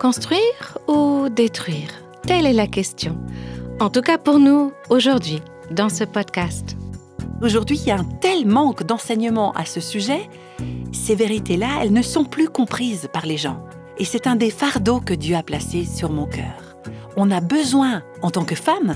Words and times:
Construire 0.00 0.78
ou 0.86 1.28
détruire? 1.28 1.88
Telle 2.24 2.46
est 2.46 2.52
la 2.52 2.68
question. 2.68 3.18
En 3.80 3.90
tout 3.90 4.00
cas 4.00 4.16
pour 4.16 4.38
nous, 4.38 4.72
aujourd'hui, 4.90 5.42
dans 5.72 5.88
ce 5.88 6.04
podcast. 6.04 6.76
Aujourd'hui, 7.42 7.78
il 7.78 7.88
y 7.88 7.90
a 7.90 7.98
un 7.98 8.04
tel 8.04 8.46
manque 8.46 8.84
d'enseignement 8.84 9.52
à 9.54 9.64
ce 9.64 9.80
sujet. 9.80 10.30
Ces 10.92 11.16
vérités-là, 11.16 11.80
elles 11.82 11.92
ne 11.92 12.02
sont 12.02 12.24
plus 12.24 12.48
comprises 12.48 13.08
par 13.12 13.26
les 13.26 13.36
gens. 13.36 13.60
Et 13.98 14.04
c'est 14.04 14.28
un 14.28 14.36
des 14.36 14.50
fardeaux 14.50 15.00
que 15.00 15.14
Dieu 15.14 15.34
a 15.34 15.42
placé 15.42 15.84
sur 15.84 16.12
mon 16.12 16.26
cœur. 16.26 16.76
On 17.16 17.32
a 17.32 17.40
besoin, 17.40 18.04
en 18.22 18.30
tant 18.30 18.44
que 18.44 18.54
femme, 18.54 18.94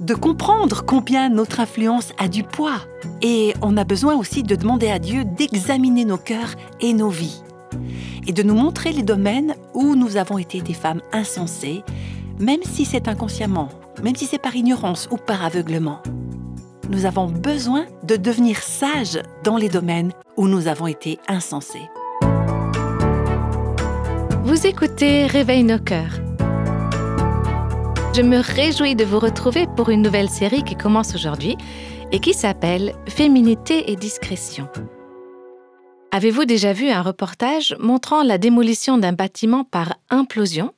de 0.00 0.14
comprendre 0.14 0.82
combien 0.84 1.28
notre 1.28 1.60
influence 1.60 2.12
a 2.18 2.26
du 2.26 2.42
poids. 2.42 2.80
Et 3.22 3.54
on 3.62 3.76
a 3.76 3.84
besoin 3.84 4.16
aussi 4.16 4.42
de 4.42 4.56
demander 4.56 4.90
à 4.90 4.98
Dieu 4.98 5.24
d'examiner 5.24 6.04
nos 6.04 6.18
cœurs 6.18 6.56
et 6.80 6.94
nos 6.94 7.10
vies. 7.10 7.44
Et 8.26 8.32
de 8.32 8.42
nous 8.42 8.54
montrer 8.54 8.92
les 8.92 9.02
domaines 9.02 9.54
où 9.74 9.94
nous 9.96 10.16
avons 10.16 10.38
été 10.38 10.60
des 10.60 10.74
femmes 10.74 11.02
insensées, 11.12 11.82
même 12.38 12.62
si 12.62 12.84
c'est 12.84 13.08
inconsciemment, 13.08 13.68
même 14.02 14.16
si 14.16 14.26
c'est 14.26 14.38
par 14.38 14.54
ignorance 14.54 15.08
ou 15.10 15.16
par 15.16 15.44
aveuglement. 15.44 16.00
Nous 16.88 17.06
avons 17.06 17.26
besoin 17.26 17.86
de 18.02 18.16
devenir 18.16 18.58
sages 18.58 19.20
dans 19.44 19.56
les 19.56 19.68
domaines 19.68 20.12
où 20.36 20.48
nous 20.48 20.68
avons 20.68 20.86
été 20.86 21.18
insensés. 21.28 21.88
Vous 24.44 24.66
écoutez 24.66 25.26
Réveille 25.26 25.62
nos 25.62 25.78
cœurs. 25.78 26.20
Je 28.14 28.20
me 28.20 28.38
réjouis 28.38 28.94
de 28.94 29.04
vous 29.04 29.18
retrouver 29.18 29.66
pour 29.74 29.88
une 29.88 30.02
nouvelle 30.02 30.28
série 30.28 30.64
qui 30.64 30.76
commence 30.76 31.14
aujourd'hui 31.14 31.56
et 32.12 32.18
qui 32.18 32.34
s'appelle 32.34 32.92
Féminité 33.08 33.90
et 33.90 33.96
discrétion. 33.96 34.68
Avez-vous 36.14 36.44
déjà 36.44 36.74
vu 36.74 36.90
un 36.90 37.00
reportage 37.00 37.74
montrant 37.80 38.22
la 38.22 38.36
démolition 38.36 38.98
d'un 38.98 39.14
bâtiment 39.14 39.64
par 39.64 39.94
implosion? 40.10 40.74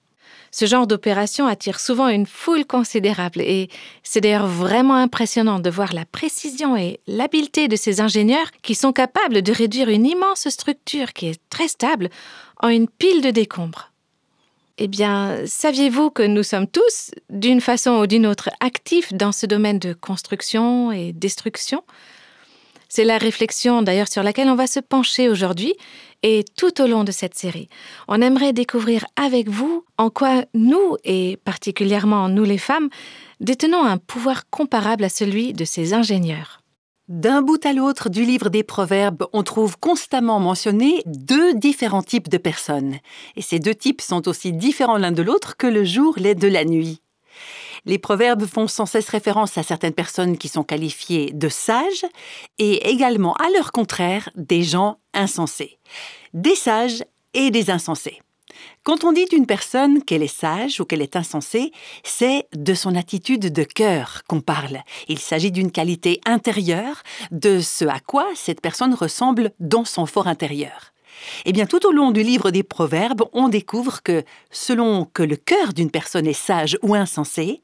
Ce 0.53 0.65
genre 0.65 0.87
d'opération 0.87 1.49
attire 1.49 1.81
souvent 1.81 2.07
une 2.07 2.25
foule 2.25 2.65
considérable 2.65 3.41
et 3.41 3.69
c'est 4.05 4.21
d'ailleurs 4.21 4.47
vraiment 4.47 4.95
impressionnant 4.95 5.59
de 5.59 5.69
voir 5.71 5.93
la 5.93 6.05
précision 6.05 6.77
et 6.77 7.01
l'habileté 7.09 7.67
de 7.67 7.75
ces 7.75 8.01
ingénieurs 8.01 8.53
qui 8.63 8.77
sont 8.77 8.93
capables 8.93 9.43
de 9.43 9.51
réduire 9.51 9.89
une 9.89 10.07
immense 10.07 10.49
structure 10.51 11.13
qui 11.13 11.27
est 11.27 11.41
très 11.51 11.67
stable 11.67 12.11
en 12.63 12.69
une 12.69 12.87
pile 12.87 13.21
de 13.21 13.31
décombres. 13.31 13.91
Eh 14.79 14.87
bien, 14.87 15.39
saviez-vous 15.47 16.11
que 16.11 16.23
nous 16.23 16.45
sommes 16.45 16.69
tous, 16.69 17.11
d'une 17.29 17.61
façon 17.61 17.99
ou 17.99 18.07
d'une 18.07 18.27
autre, 18.29 18.51
actifs 18.61 19.13
dans 19.13 19.33
ce 19.33 19.47
domaine 19.47 19.81
de 19.81 19.95
construction 19.95 20.93
et 20.93 21.13
destruction? 21.13 21.83
C'est 22.97 23.03
la 23.03 23.19
réflexion 23.19 23.83
d'ailleurs 23.83 24.07
sur 24.07 24.23
laquelle 24.23 24.49
on 24.49 24.55
va 24.55 24.69
se 24.69 24.79
pencher 24.79 25.29
aujourd'hui 25.29 25.75
et 26.23 26.45
tout 26.57 26.81
au 26.81 26.87
long 26.87 27.03
de 27.03 27.11
cette 27.11 27.35
série. 27.35 27.69
On 28.07 28.23
aimerait 28.23 28.53
découvrir 28.53 29.05
avec 29.17 29.49
vous 29.49 29.85
en 29.99 30.11
quoi 30.11 30.45
nous, 30.55 30.97
et 31.03 31.37
particulièrement 31.45 32.29
nous 32.29 32.45
les 32.45 32.57
femmes, 32.57 32.91
détenons 33.41 33.85
un 33.85 33.97
pouvoir 33.97 34.49
comparable 34.49 35.03
à 35.03 35.09
celui 35.09 35.55
de 35.55 35.65
ces 35.65 35.93
ingénieurs. 35.93 36.61
D'un 37.09 37.43
bout 37.43 37.67
à 37.67 37.73
l'autre 37.73 38.11
du 38.11 38.25
livre 38.25 38.49
des 38.49 38.63
Proverbes, 38.63 39.27
on 39.33 39.43
trouve 39.43 39.77
constamment 39.77 40.39
mentionné 40.39 41.03
deux 41.05 41.53
différents 41.53 42.05
types 42.05 42.29
de 42.29 42.39
personnes. 42.39 42.99
Et 43.35 43.43
ces 43.43 43.59
deux 43.59 43.75
types 43.75 44.03
sont 44.03 44.29
aussi 44.29 44.53
différents 44.53 44.99
l'un 44.99 45.11
de 45.11 45.23
l'autre 45.23 45.57
que 45.57 45.67
le 45.67 45.83
jour 45.83 46.15
l'est 46.17 46.37
de 46.37 46.47
la 46.47 46.65
nuit. 46.65 47.01
Les 47.87 47.99
proverbes 47.99 48.47
font 48.47 48.67
sans 48.67 48.87
cesse 48.87 49.09
référence 49.09 49.59
à 49.59 49.63
certaines 49.63 49.93
personnes 49.93 50.39
qui 50.39 50.49
sont 50.49 50.65
qualifiées 50.65 51.33
de 51.33 51.49
sages 51.49 52.07
et 52.59 52.89
également, 52.89 53.35
à 53.35 53.51
leur 53.51 53.73
contraire, 53.73 54.31
des 54.37 54.63
gens 54.63 54.99
insensés. 55.13 55.79
Des 56.33 56.55
sages 56.55 57.05
et 57.35 57.51
des 57.51 57.71
insensés. 57.71 58.21
Quand 58.85 59.05
on 59.05 59.13
dit 59.13 59.27
d'une 59.27 59.47
personne 59.47 60.03
qu'elle 60.03 60.23
est 60.23 60.29
sage 60.29 60.81
ou 60.81 60.85
qu'elle 60.85 61.03
est 61.03 61.17
insensée, 61.17 61.73
c'est 62.05 62.47
de 62.55 62.73
son 62.73 62.95
attitude 62.95 63.53
de 63.53 63.65
cœur 63.65 64.23
qu'on 64.29 64.41
parle. 64.41 64.81
Il 65.09 65.19
s'agit 65.19 65.51
d'une 65.51 65.73
qualité 65.73 66.21
intérieure, 66.25 67.03
de 67.31 67.61
ce 67.61 67.85
à 67.85 68.01
quoi 68.01 68.27
cette 68.35 68.61
personne 68.61 68.95
ressemble 68.95 69.53
dans 69.61 69.85
son 69.85 70.07
fort 70.07 70.29
intérieur. 70.29 70.93
Eh 71.45 71.53
bien, 71.53 71.67
tout 71.67 71.87
au 71.87 71.93
long 71.93 72.11
du 72.11 72.23
livre 72.23 72.51
des 72.51 72.63
Proverbes, 72.63 73.23
on 73.33 73.49
découvre 73.49 74.03
que, 74.03 74.25
selon 74.51 75.05
que 75.05 75.23
le 75.23 75.37
cœur 75.37 75.73
d'une 75.73 75.91
personne 75.91 76.27
est 76.27 76.33
sage 76.33 76.79
ou 76.83 76.95
insensé, 76.95 77.63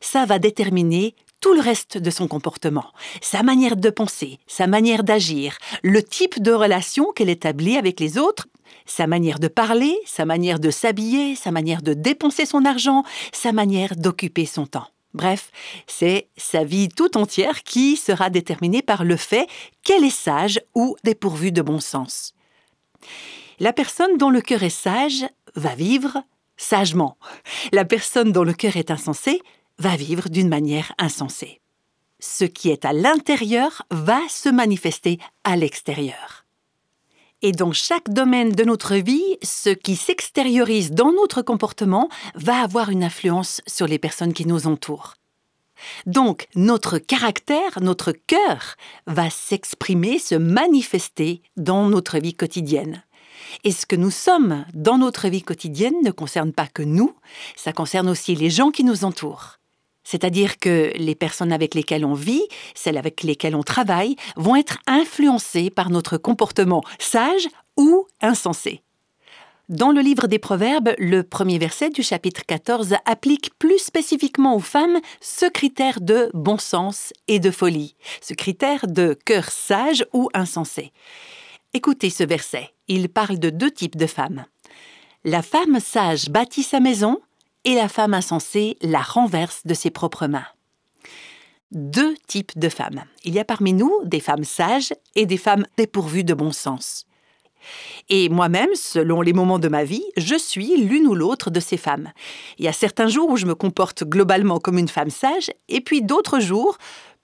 ça 0.00 0.24
va 0.26 0.38
déterminer 0.38 1.14
tout 1.40 1.54
le 1.54 1.60
reste 1.60 1.96
de 1.96 2.10
son 2.10 2.28
comportement, 2.28 2.86
sa 3.22 3.42
manière 3.42 3.76
de 3.76 3.90
penser, 3.90 4.38
sa 4.46 4.66
manière 4.66 5.02
d'agir, 5.02 5.56
le 5.82 6.02
type 6.02 6.42
de 6.42 6.52
relation 6.52 7.12
qu'elle 7.12 7.30
établit 7.30 7.76
avec 7.76 7.98
les 7.98 8.18
autres, 8.18 8.46
sa 8.86 9.06
manière 9.06 9.38
de 9.38 9.48
parler, 9.48 9.96
sa 10.04 10.24
manière 10.24 10.60
de 10.60 10.70
s'habiller, 10.70 11.34
sa 11.36 11.50
manière 11.50 11.82
de 11.82 11.94
dépenser 11.94 12.44
son 12.44 12.64
argent, 12.64 13.04
sa 13.32 13.52
manière 13.52 13.96
d'occuper 13.96 14.46
son 14.46 14.66
temps. 14.66 14.88
Bref, 15.12 15.50
c'est 15.86 16.28
sa 16.36 16.62
vie 16.62 16.88
tout 16.88 17.16
entière 17.16 17.62
qui 17.64 17.96
sera 17.96 18.30
déterminée 18.30 18.82
par 18.82 19.04
le 19.04 19.16
fait 19.16 19.48
qu'elle 19.82 20.04
est 20.04 20.10
sage 20.10 20.60
ou 20.74 20.96
dépourvue 21.02 21.52
de 21.52 21.62
bon 21.62 21.80
sens. 21.80 22.34
La 23.58 23.72
personne 23.72 24.18
dont 24.18 24.30
le 24.30 24.40
cœur 24.40 24.62
est 24.62 24.70
sage 24.70 25.26
va 25.56 25.74
vivre 25.74 26.22
sagement. 26.60 27.16
La 27.72 27.84
personne 27.84 28.32
dont 28.32 28.44
le 28.44 28.52
cœur 28.52 28.76
est 28.76 28.90
insensé 28.90 29.40
va 29.78 29.96
vivre 29.96 30.28
d'une 30.28 30.48
manière 30.48 30.92
insensée. 30.98 31.60
Ce 32.20 32.44
qui 32.44 32.68
est 32.68 32.84
à 32.84 32.92
l'intérieur 32.92 33.82
va 33.90 34.20
se 34.28 34.50
manifester 34.50 35.18
à 35.42 35.56
l'extérieur. 35.56 36.44
Et 37.42 37.52
dans 37.52 37.72
chaque 37.72 38.10
domaine 38.10 38.52
de 38.52 38.64
notre 38.64 38.96
vie, 38.96 39.38
ce 39.42 39.70
qui 39.70 39.96
s'extériorise 39.96 40.92
dans 40.92 41.12
notre 41.12 41.40
comportement 41.40 42.10
va 42.34 42.62
avoir 42.62 42.90
une 42.90 43.02
influence 43.02 43.62
sur 43.66 43.86
les 43.86 43.98
personnes 43.98 44.34
qui 44.34 44.46
nous 44.46 44.66
entourent. 44.66 45.14
Donc, 46.04 46.46
notre 46.54 46.98
caractère, 46.98 47.80
notre 47.80 48.12
cœur 48.12 48.76
va 49.06 49.30
s'exprimer, 49.30 50.18
se 50.18 50.34
manifester 50.34 51.40
dans 51.56 51.88
notre 51.88 52.18
vie 52.18 52.34
quotidienne. 52.34 53.02
Et 53.64 53.72
ce 53.72 53.86
que 53.86 53.96
nous 53.96 54.10
sommes 54.10 54.64
dans 54.74 54.98
notre 54.98 55.28
vie 55.28 55.42
quotidienne 55.42 55.94
ne 56.02 56.10
concerne 56.10 56.52
pas 56.52 56.66
que 56.66 56.82
nous, 56.82 57.14
ça 57.56 57.72
concerne 57.72 58.08
aussi 58.08 58.34
les 58.34 58.50
gens 58.50 58.70
qui 58.70 58.84
nous 58.84 59.04
entourent. 59.04 59.56
C'est-à-dire 60.04 60.58
que 60.58 60.92
les 60.96 61.14
personnes 61.14 61.52
avec 61.52 61.74
lesquelles 61.74 62.04
on 62.04 62.14
vit, 62.14 62.42
celles 62.74 62.98
avec 62.98 63.22
lesquelles 63.22 63.54
on 63.54 63.62
travaille, 63.62 64.16
vont 64.36 64.56
être 64.56 64.78
influencées 64.86 65.70
par 65.70 65.90
notre 65.90 66.16
comportement 66.16 66.82
sage 66.98 67.48
ou 67.76 68.06
insensé. 68.20 68.82
Dans 69.68 69.92
le 69.92 70.00
livre 70.00 70.26
des 70.26 70.40
Proverbes, 70.40 70.94
le 70.98 71.22
premier 71.22 71.58
verset 71.58 71.90
du 71.90 72.02
chapitre 72.02 72.42
14 72.44 72.96
applique 73.04 73.56
plus 73.56 73.78
spécifiquement 73.78 74.56
aux 74.56 74.60
femmes 74.60 74.98
ce 75.20 75.46
critère 75.46 76.00
de 76.00 76.28
bon 76.34 76.58
sens 76.58 77.12
et 77.28 77.38
de 77.38 77.52
folie, 77.52 77.94
ce 78.20 78.34
critère 78.34 78.88
de 78.88 79.16
cœur 79.24 79.44
sage 79.44 80.04
ou 80.12 80.28
insensé. 80.34 80.90
Écoutez 81.72 82.10
ce 82.10 82.24
verset, 82.24 82.70
il 82.88 83.08
parle 83.08 83.38
de 83.38 83.48
deux 83.48 83.70
types 83.70 83.96
de 83.96 84.08
femmes. 84.08 84.44
La 85.22 85.40
femme 85.40 85.78
sage 85.78 86.28
bâtit 86.28 86.64
sa 86.64 86.80
maison, 86.80 87.20
et 87.64 87.76
la 87.76 87.88
femme 87.88 88.12
insensée 88.12 88.76
la 88.82 89.00
renverse 89.00 89.64
de 89.64 89.74
ses 89.74 89.90
propres 89.90 90.26
mains. 90.26 90.46
Deux 91.70 92.16
types 92.26 92.58
de 92.58 92.68
femmes. 92.68 93.04
Il 93.22 93.34
y 93.34 93.38
a 93.38 93.44
parmi 93.44 93.72
nous 93.72 93.92
des 94.02 94.18
femmes 94.18 94.42
sages 94.42 94.92
et 95.14 95.26
des 95.26 95.36
femmes 95.36 95.64
dépourvues 95.76 96.24
de 96.24 96.34
bon 96.34 96.50
sens. 96.50 97.06
Et 98.08 98.28
moi-même, 98.28 98.74
selon 98.74 99.20
les 99.20 99.32
moments 99.32 99.58
de 99.60 99.68
ma 99.68 99.84
vie, 99.84 100.04
je 100.16 100.34
suis 100.34 100.76
l'une 100.76 101.06
ou 101.06 101.14
l'autre 101.14 101.50
de 101.50 101.60
ces 101.60 101.76
femmes. 101.76 102.10
Il 102.58 102.64
y 102.64 102.68
a 102.68 102.72
certains 102.72 103.06
jours 103.06 103.30
où 103.30 103.36
je 103.36 103.46
me 103.46 103.54
comporte 103.54 104.02
globalement 104.02 104.58
comme 104.58 104.78
une 104.78 104.88
femme 104.88 105.10
sage, 105.10 105.52
et 105.68 105.80
puis 105.80 106.02
d'autres 106.02 106.40
jours, 106.40 106.78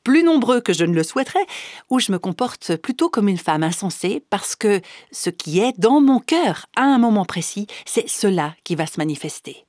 plus 0.07 0.23
nombreux 0.23 0.61
que 0.61 0.73
je 0.73 0.85
ne 0.85 0.95
le 0.95 1.03
souhaiterais, 1.03 1.45
où 1.91 1.99
je 1.99 2.13
me 2.13 2.21
comporte 2.21 2.77
plutôt 2.77 3.09
comme 3.09 3.27
une 3.27 3.39
femme 3.39 3.65
insensée, 3.65 4.23
parce 4.31 4.55
que 4.55 4.81
ce 5.11 5.31
qui 5.31 5.59
est 5.59 5.77
dans 5.81 6.01
mon 6.01 6.21
cœur 6.21 6.67
à 6.77 6.83
un 6.83 6.99
moment 6.99 7.25
précis, 7.25 7.67
c'est 7.87 8.09
cela 8.09 8.55
qui 8.63 8.77
va 8.77 8.87
se 8.87 8.99
manifester. 8.99 9.67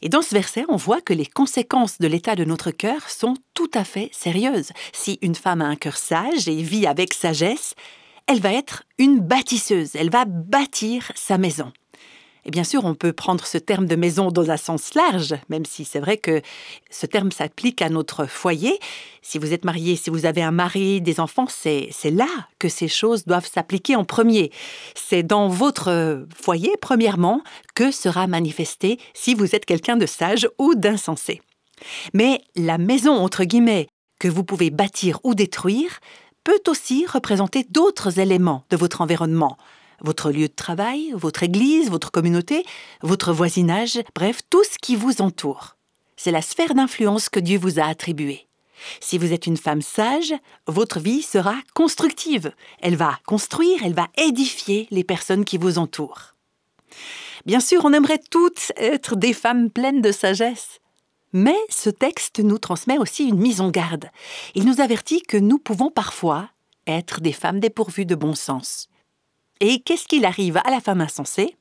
Et 0.00 0.08
dans 0.08 0.22
ce 0.22 0.34
verset, 0.34 0.64
on 0.68 0.76
voit 0.76 1.02
que 1.02 1.12
les 1.12 1.26
conséquences 1.26 1.98
de 1.98 2.06
l'état 2.08 2.36
de 2.36 2.46
notre 2.46 2.70
cœur 2.70 3.10
sont 3.10 3.34
tout 3.52 3.70
à 3.74 3.84
fait 3.84 4.08
sérieuses. 4.14 4.70
Si 4.94 5.18
une 5.20 5.34
femme 5.34 5.60
a 5.60 5.66
un 5.66 5.76
cœur 5.76 5.98
sage 5.98 6.48
et 6.48 6.62
vit 6.62 6.86
avec 6.86 7.12
sagesse, 7.12 7.74
elle 8.26 8.40
va 8.40 8.54
être 8.54 8.84
une 8.96 9.20
bâtisseuse, 9.20 9.94
elle 9.94 10.10
va 10.10 10.24
bâtir 10.24 11.12
sa 11.16 11.36
maison. 11.36 11.70
Et 12.44 12.50
bien 12.50 12.64
sûr, 12.64 12.84
on 12.84 12.94
peut 12.94 13.12
prendre 13.12 13.46
ce 13.46 13.56
terme 13.56 13.86
de 13.86 13.94
maison 13.94 14.32
dans 14.32 14.50
un 14.50 14.56
sens 14.56 14.94
large, 14.94 15.36
même 15.48 15.64
si 15.64 15.84
c'est 15.84 16.00
vrai 16.00 16.16
que 16.16 16.42
ce 16.90 17.06
terme 17.06 17.30
s'applique 17.30 17.82
à 17.82 17.88
notre 17.88 18.26
foyer. 18.26 18.80
Si 19.22 19.38
vous 19.38 19.52
êtes 19.52 19.64
marié, 19.64 19.94
si 19.94 20.10
vous 20.10 20.26
avez 20.26 20.42
un 20.42 20.50
mari, 20.50 21.00
des 21.00 21.20
enfants, 21.20 21.46
c'est 21.48 21.92
là 22.10 22.26
que 22.58 22.68
ces 22.68 22.88
choses 22.88 23.26
doivent 23.26 23.48
s'appliquer 23.48 23.94
en 23.94 24.04
premier. 24.04 24.50
C'est 24.96 25.22
dans 25.22 25.46
votre 25.46 26.26
foyer, 26.36 26.72
premièrement, 26.80 27.42
que 27.74 27.92
sera 27.92 28.26
manifesté 28.26 28.98
si 29.14 29.34
vous 29.34 29.54
êtes 29.54 29.64
quelqu'un 29.64 29.96
de 29.96 30.06
sage 30.06 30.48
ou 30.58 30.74
d'insensé. 30.74 31.40
Mais 32.12 32.40
la 32.56 32.78
maison, 32.78 33.12
entre 33.12 33.44
guillemets, 33.44 33.86
que 34.18 34.28
vous 34.28 34.44
pouvez 34.44 34.70
bâtir 34.70 35.20
ou 35.22 35.34
détruire, 35.34 36.00
peut 36.44 36.62
aussi 36.66 37.06
représenter 37.06 37.64
d'autres 37.70 38.18
éléments 38.18 38.64
de 38.70 38.76
votre 38.76 39.00
environnement, 39.00 39.56
votre 40.02 40.30
lieu 40.30 40.48
de 40.48 40.54
travail, 40.54 41.12
votre 41.14 41.42
église, 41.42 41.90
votre 41.90 42.10
communauté, 42.10 42.64
votre 43.02 43.32
voisinage, 43.32 44.00
bref, 44.14 44.40
tout 44.50 44.64
ce 44.64 44.78
qui 44.78 44.96
vous 44.96 45.20
entoure. 45.22 45.76
C'est 46.16 46.30
la 46.30 46.42
sphère 46.42 46.74
d'influence 46.74 47.28
que 47.28 47.40
Dieu 47.40 47.58
vous 47.58 47.80
a 47.80 47.84
attribuée. 47.84 48.46
Si 49.00 49.18
vous 49.18 49.32
êtes 49.32 49.46
une 49.46 49.56
femme 49.56 49.82
sage, 49.82 50.34
votre 50.66 51.00
vie 51.00 51.22
sera 51.22 51.54
constructive. 51.74 52.52
Elle 52.80 52.96
va 52.96 53.18
construire, 53.26 53.80
elle 53.84 53.94
va 53.94 54.08
édifier 54.16 54.88
les 54.90 55.04
personnes 55.04 55.44
qui 55.44 55.58
vous 55.58 55.78
entourent. 55.78 56.34
Bien 57.46 57.60
sûr, 57.60 57.84
on 57.84 57.92
aimerait 57.92 58.20
toutes 58.30 58.72
être 58.76 59.16
des 59.16 59.32
femmes 59.32 59.70
pleines 59.70 60.02
de 60.02 60.12
sagesse. 60.12 60.80
Mais 61.32 61.56
ce 61.70 61.90
texte 61.90 62.40
nous 62.40 62.58
transmet 62.58 62.98
aussi 62.98 63.24
une 63.24 63.38
mise 63.38 63.60
en 63.60 63.70
garde. 63.70 64.10
Il 64.54 64.66
nous 64.66 64.80
avertit 64.80 65.22
que 65.22 65.38
nous 65.38 65.58
pouvons 65.58 65.90
parfois 65.90 66.50
être 66.86 67.20
des 67.20 67.32
femmes 67.32 67.60
dépourvues 67.60 68.06
de 68.06 68.14
bon 68.14 68.34
sens. 68.34 68.88
Et 69.60 69.80
qu'est-ce 69.80 70.06
qu'il 70.06 70.24
arrive 70.24 70.58
à 70.64 70.70
la 70.70 70.80
femme 70.80 71.00
insensée? 71.00 71.56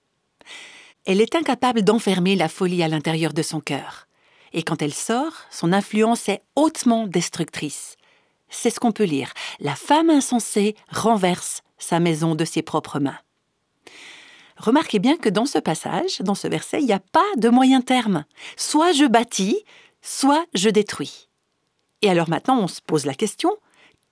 Elle 1.05 1.21
est 1.21 1.35
incapable 1.35 1.83
d'enfermer 1.83 2.35
la 2.35 2.49
folie 2.49 2.83
à 2.83 2.87
l'intérieur 2.87 3.33
de 3.33 3.41
son 3.41 3.59
cœur. 3.59 4.07
Et 4.53 4.63
quand 4.63 4.81
elle 4.81 4.93
sort, 4.93 5.33
son 5.49 5.73
influence 5.73 6.29
est 6.29 6.43
hautement 6.55 7.07
destructrice. 7.07 7.95
C'est 8.49 8.69
ce 8.69 8.79
qu'on 8.79 8.91
peut 8.91 9.05
lire. 9.05 9.33
La 9.59 9.75
femme 9.75 10.09
insensée 10.09 10.75
renverse 10.89 11.61
sa 11.77 11.99
maison 11.99 12.35
de 12.35 12.45
ses 12.45 12.61
propres 12.61 12.99
mains. 12.99 13.17
Remarquez 14.57 14.99
bien 14.99 15.17
que 15.17 15.29
dans 15.29 15.47
ce 15.47 15.57
passage, 15.57 16.19
dans 16.19 16.35
ce 16.35 16.47
verset, 16.47 16.81
il 16.81 16.85
n'y 16.85 16.93
a 16.93 16.99
pas 16.99 17.25
de 17.37 17.49
moyen 17.49 17.81
terme. 17.81 18.25
Soit 18.57 18.91
je 18.91 19.05
bâtis, 19.05 19.63
soit 20.01 20.45
je 20.53 20.69
détruis. 20.69 21.29
Et 22.03 22.09
alors 22.09 22.29
maintenant, 22.29 22.59
on 22.59 22.67
se 22.67 22.81
pose 22.81 23.05
la 23.05 23.15
question, 23.15 23.51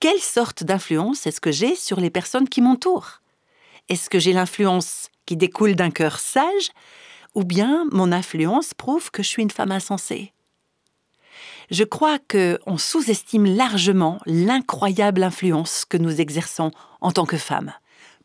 quelle 0.00 0.18
sorte 0.18 0.64
d'influence 0.64 1.26
est-ce 1.26 1.40
que 1.40 1.52
j'ai 1.52 1.76
sur 1.76 2.00
les 2.00 2.10
personnes 2.10 2.48
qui 2.48 2.62
m'entourent? 2.62 3.20
Est-ce 3.90 4.08
que 4.08 4.20
j'ai 4.20 4.32
l'influence 4.32 5.08
qui 5.26 5.36
découle 5.36 5.74
d'un 5.74 5.90
cœur 5.90 6.20
sage 6.20 6.70
ou 7.34 7.42
bien 7.42 7.86
mon 7.90 8.12
influence 8.12 8.72
prouve 8.72 9.10
que 9.10 9.24
je 9.24 9.28
suis 9.28 9.42
une 9.42 9.50
femme 9.50 9.72
insensée? 9.72 10.32
Je 11.72 11.82
crois 11.82 12.18
qu'on 12.20 12.78
sous-estime 12.78 13.46
largement 13.46 14.20
l'incroyable 14.26 15.24
influence 15.24 15.84
que 15.84 15.96
nous 15.96 16.20
exerçons 16.20 16.70
en 17.00 17.10
tant 17.10 17.26
que 17.26 17.36
femmes, 17.36 17.72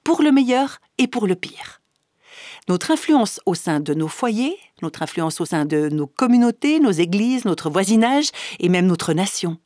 pour 0.03 0.21
le 0.21 0.31
meilleur 0.31 0.79
et 0.99 1.07
pour 1.07 1.25
le 1.25 1.35
pire. 1.35 1.81
Notre 2.67 2.91
influence 2.91 3.41
au 3.47 3.55
sein 3.55 3.79
de 3.79 3.95
nos 3.95 4.07
foyers, 4.07 4.57
notre 4.83 5.01
influence 5.01 5.41
au 5.41 5.45
sein 5.45 5.65
de 5.65 5.89
nos 5.89 6.07
communautés, 6.07 6.79
nos 6.79 6.91
églises, 6.91 7.45
notre 7.45 7.71
voisinage 7.71 8.29
et 8.59 8.69
même 8.69 8.85
notre 8.85 9.13
nation. 9.13 9.57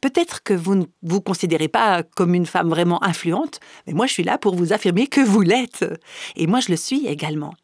Peut-être 0.00 0.42
que 0.42 0.54
vous 0.54 0.74
ne 0.74 0.84
vous 1.02 1.20
considérez 1.20 1.68
pas 1.68 2.02
comme 2.02 2.34
une 2.34 2.46
femme 2.46 2.68
vraiment 2.68 3.02
influente, 3.02 3.60
mais 3.86 3.92
moi 3.92 4.06
je 4.06 4.12
suis 4.12 4.24
là 4.24 4.38
pour 4.38 4.54
vous 4.54 4.72
affirmer 4.72 5.06
que 5.06 5.20
vous 5.20 5.40
l'êtes. 5.40 5.84
Et 6.36 6.46
moi 6.46 6.60
je 6.60 6.70
le 6.70 6.76
suis 6.76 7.06
également. 7.06 7.54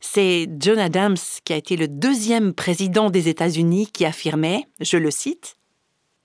C'est 0.00 0.48
John 0.58 0.78
Adams, 0.78 1.16
qui 1.44 1.52
a 1.52 1.56
été 1.56 1.76
le 1.76 1.86
deuxième 1.86 2.54
président 2.54 3.10
des 3.10 3.28
États-Unis, 3.28 3.88
qui 3.92 4.06
affirmait, 4.06 4.64
je 4.80 4.96
le 4.96 5.10
cite, 5.10 5.56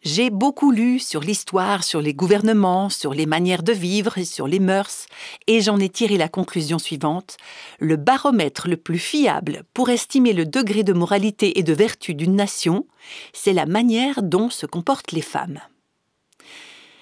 J'ai 0.06 0.30
beaucoup 0.30 0.70
lu 0.70 1.00
sur 1.00 1.22
l'histoire, 1.22 1.84
sur 1.84 2.00
les 2.00 2.14
gouvernements, 2.14 2.92
sur 2.92 3.16
les 3.16 3.26
manières 3.26 3.64
de 3.64 3.74
vivre 3.74 4.20
et 4.20 4.26
sur 4.26 4.48
les 4.48 4.60
mœurs, 4.60 5.08
et 5.48 5.62
j'en 5.62 5.80
ai 5.80 5.90
tiré 5.90 6.16
la 6.16 6.30
conclusion 6.30 6.78
suivante. 6.78 7.38
Le 7.80 7.96
baromètre 7.96 8.68
le 8.68 8.78
plus 8.78 9.00
fiable 9.00 9.64
pour 9.74 9.90
estimer 9.90 10.34
le 10.34 10.46
degré 10.46 10.84
de 10.84 10.94
moralité 10.94 11.58
et 11.58 11.64
de 11.64 11.74
vertu 11.74 12.14
d'une 12.14 12.36
nation, 12.36 12.86
c'est 13.34 13.52
la 13.52 13.66
manière 13.66 14.22
dont 14.22 14.52
se 14.52 14.68
comportent 14.68 15.12
les 15.12 15.24
femmes. 15.24 15.60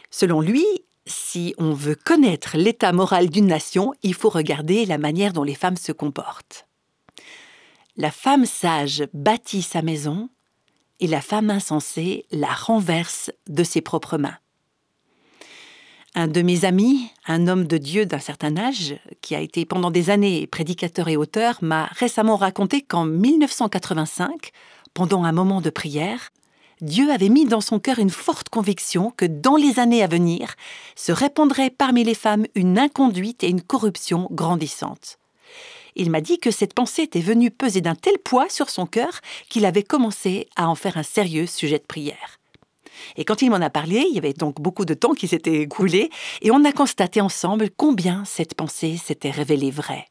Selon 0.09 0.39
lui, 0.39 0.65
si 1.05 1.53
on 1.57 1.73
veut 1.73 1.97
connaître 2.01 2.55
l'état 2.55 2.93
moral 2.93 3.29
d'une 3.29 3.47
nation, 3.47 3.93
il 4.01 4.13
faut 4.13 4.29
regarder 4.29 4.85
la 4.85 4.97
manière 4.97 5.33
dont 5.33 5.43
les 5.43 5.55
femmes 5.55 5.75
se 5.75 5.91
comportent. 5.91 6.67
La 7.97 8.11
femme 8.11 8.45
sage 8.45 9.03
bâtit 9.13 9.61
sa 9.61 9.81
maison 9.81 10.29
et 10.99 11.07
la 11.07 11.21
femme 11.21 11.49
insensée 11.49 12.25
la 12.31 12.53
renverse 12.53 13.31
de 13.47 13.63
ses 13.63 13.81
propres 13.81 14.17
mains. 14.17 14.37
Un 16.15 16.27
de 16.27 16.43
mes 16.43 16.63
amis, 16.63 17.09
un 17.25 17.47
homme 17.47 17.65
de 17.65 17.77
Dieu 17.77 18.05
d'un 18.05 18.19
certain 18.19 18.55
âge, 18.55 18.99
qui 19.21 19.35
a 19.35 19.41
été 19.41 19.65
pendant 19.65 19.89
des 19.89 20.11
années 20.11 20.45
prédicateur 20.45 21.07
et 21.07 21.17
auteur, 21.17 21.57
m'a 21.61 21.85
récemment 21.85 22.35
raconté 22.35 22.81
qu'en 22.81 23.05
1985, 23.05 24.51
pendant 24.93 25.23
un 25.23 25.31
moment 25.31 25.59
de 25.59 25.71
prière, 25.71 26.29
Dieu 26.81 27.11
avait 27.11 27.29
mis 27.29 27.45
dans 27.45 27.61
son 27.61 27.79
cœur 27.79 27.97
une 27.97 28.09
forte 28.09 28.49
conviction 28.49 29.11
que 29.15 29.25
dans 29.25 29.55
les 29.55 29.79
années 29.79 30.03
à 30.03 30.07
venir 30.07 30.53
se 30.95 31.11
répandrait 31.11 31.69
parmi 31.69 32.03
les 32.03 32.13
femmes 32.13 32.45
une 32.55 32.77
inconduite 32.77 33.43
et 33.43 33.49
une 33.49 33.61
corruption 33.61 34.27
grandissante. 34.31 35.17
Il 35.95 36.09
m'a 36.09 36.21
dit 36.21 36.39
que 36.39 36.51
cette 36.51 36.73
pensée 36.73 37.03
était 37.03 37.21
venue 37.21 37.51
peser 37.51 37.81
d'un 37.81 37.95
tel 37.95 38.17
poids 38.17 38.49
sur 38.49 38.69
son 38.69 38.85
cœur 38.85 39.19
qu'il 39.49 39.65
avait 39.65 39.83
commencé 39.83 40.47
à 40.55 40.67
en 40.67 40.75
faire 40.75 40.97
un 40.97 41.03
sérieux 41.03 41.45
sujet 41.45 41.79
de 41.79 41.83
prière. 41.83 42.39
Et 43.17 43.25
quand 43.25 43.41
il 43.41 43.49
m'en 43.49 43.57
a 43.57 43.69
parlé, 43.69 44.05
il 44.09 44.15
y 44.15 44.17
avait 44.17 44.33
donc 44.33 44.61
beaucoup 44.61 44.85
de 44.85 44.93
temps 44.93 45.13
qui 45.13 45.27
s'était 45.27 45.61
écoulé, 45.61 46.09
et 46.41 46.51
on 46.51 46.63
a 46.63 46.71
constaté 46.71 47.21
ensemble 47.21 47.69
combien 47.75 48.23
cette 48.25 48.55
pensée 48.55 48.97
s'était 48.97 49.31
révélée 49.31 49.71
vraie 49.71 50.07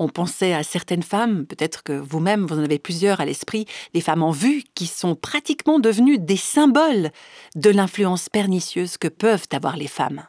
on 0.00 0.08
pensait 0.08 0.54
à 0.54 0.62
certaines 0.62 1.02
femmes, 1.02 1.44
peut-être 1.44 1.82
que 1.82 1.92
vous-même 1.92 2.46
vous 2.46 2.58
en 2.58 2.64
avez 2.64 2.78
plusieurs 2.78 3.20
à 3.20 3.26
l'esprit, 3.26 3.66
des 3.92 4.00
femmes 4.00 4.22
en 4.22 4.30
vue 4.30 4.64
qui 4.74 4.86
sont 4.86 5.14
pratiquement 5.14 5.78
devenues 5.78 6.18
des 6.18 6.38
symboles 6.38 7.10
de 7.54 7.68
l'influence 7.68 8.30
pernicieuse 8.30 8.96
que 8.96 9.08
peuvent 9.08 9.46
avoir 9.52 9.76
les 9.76 9.88
femmes. 9.88 10.24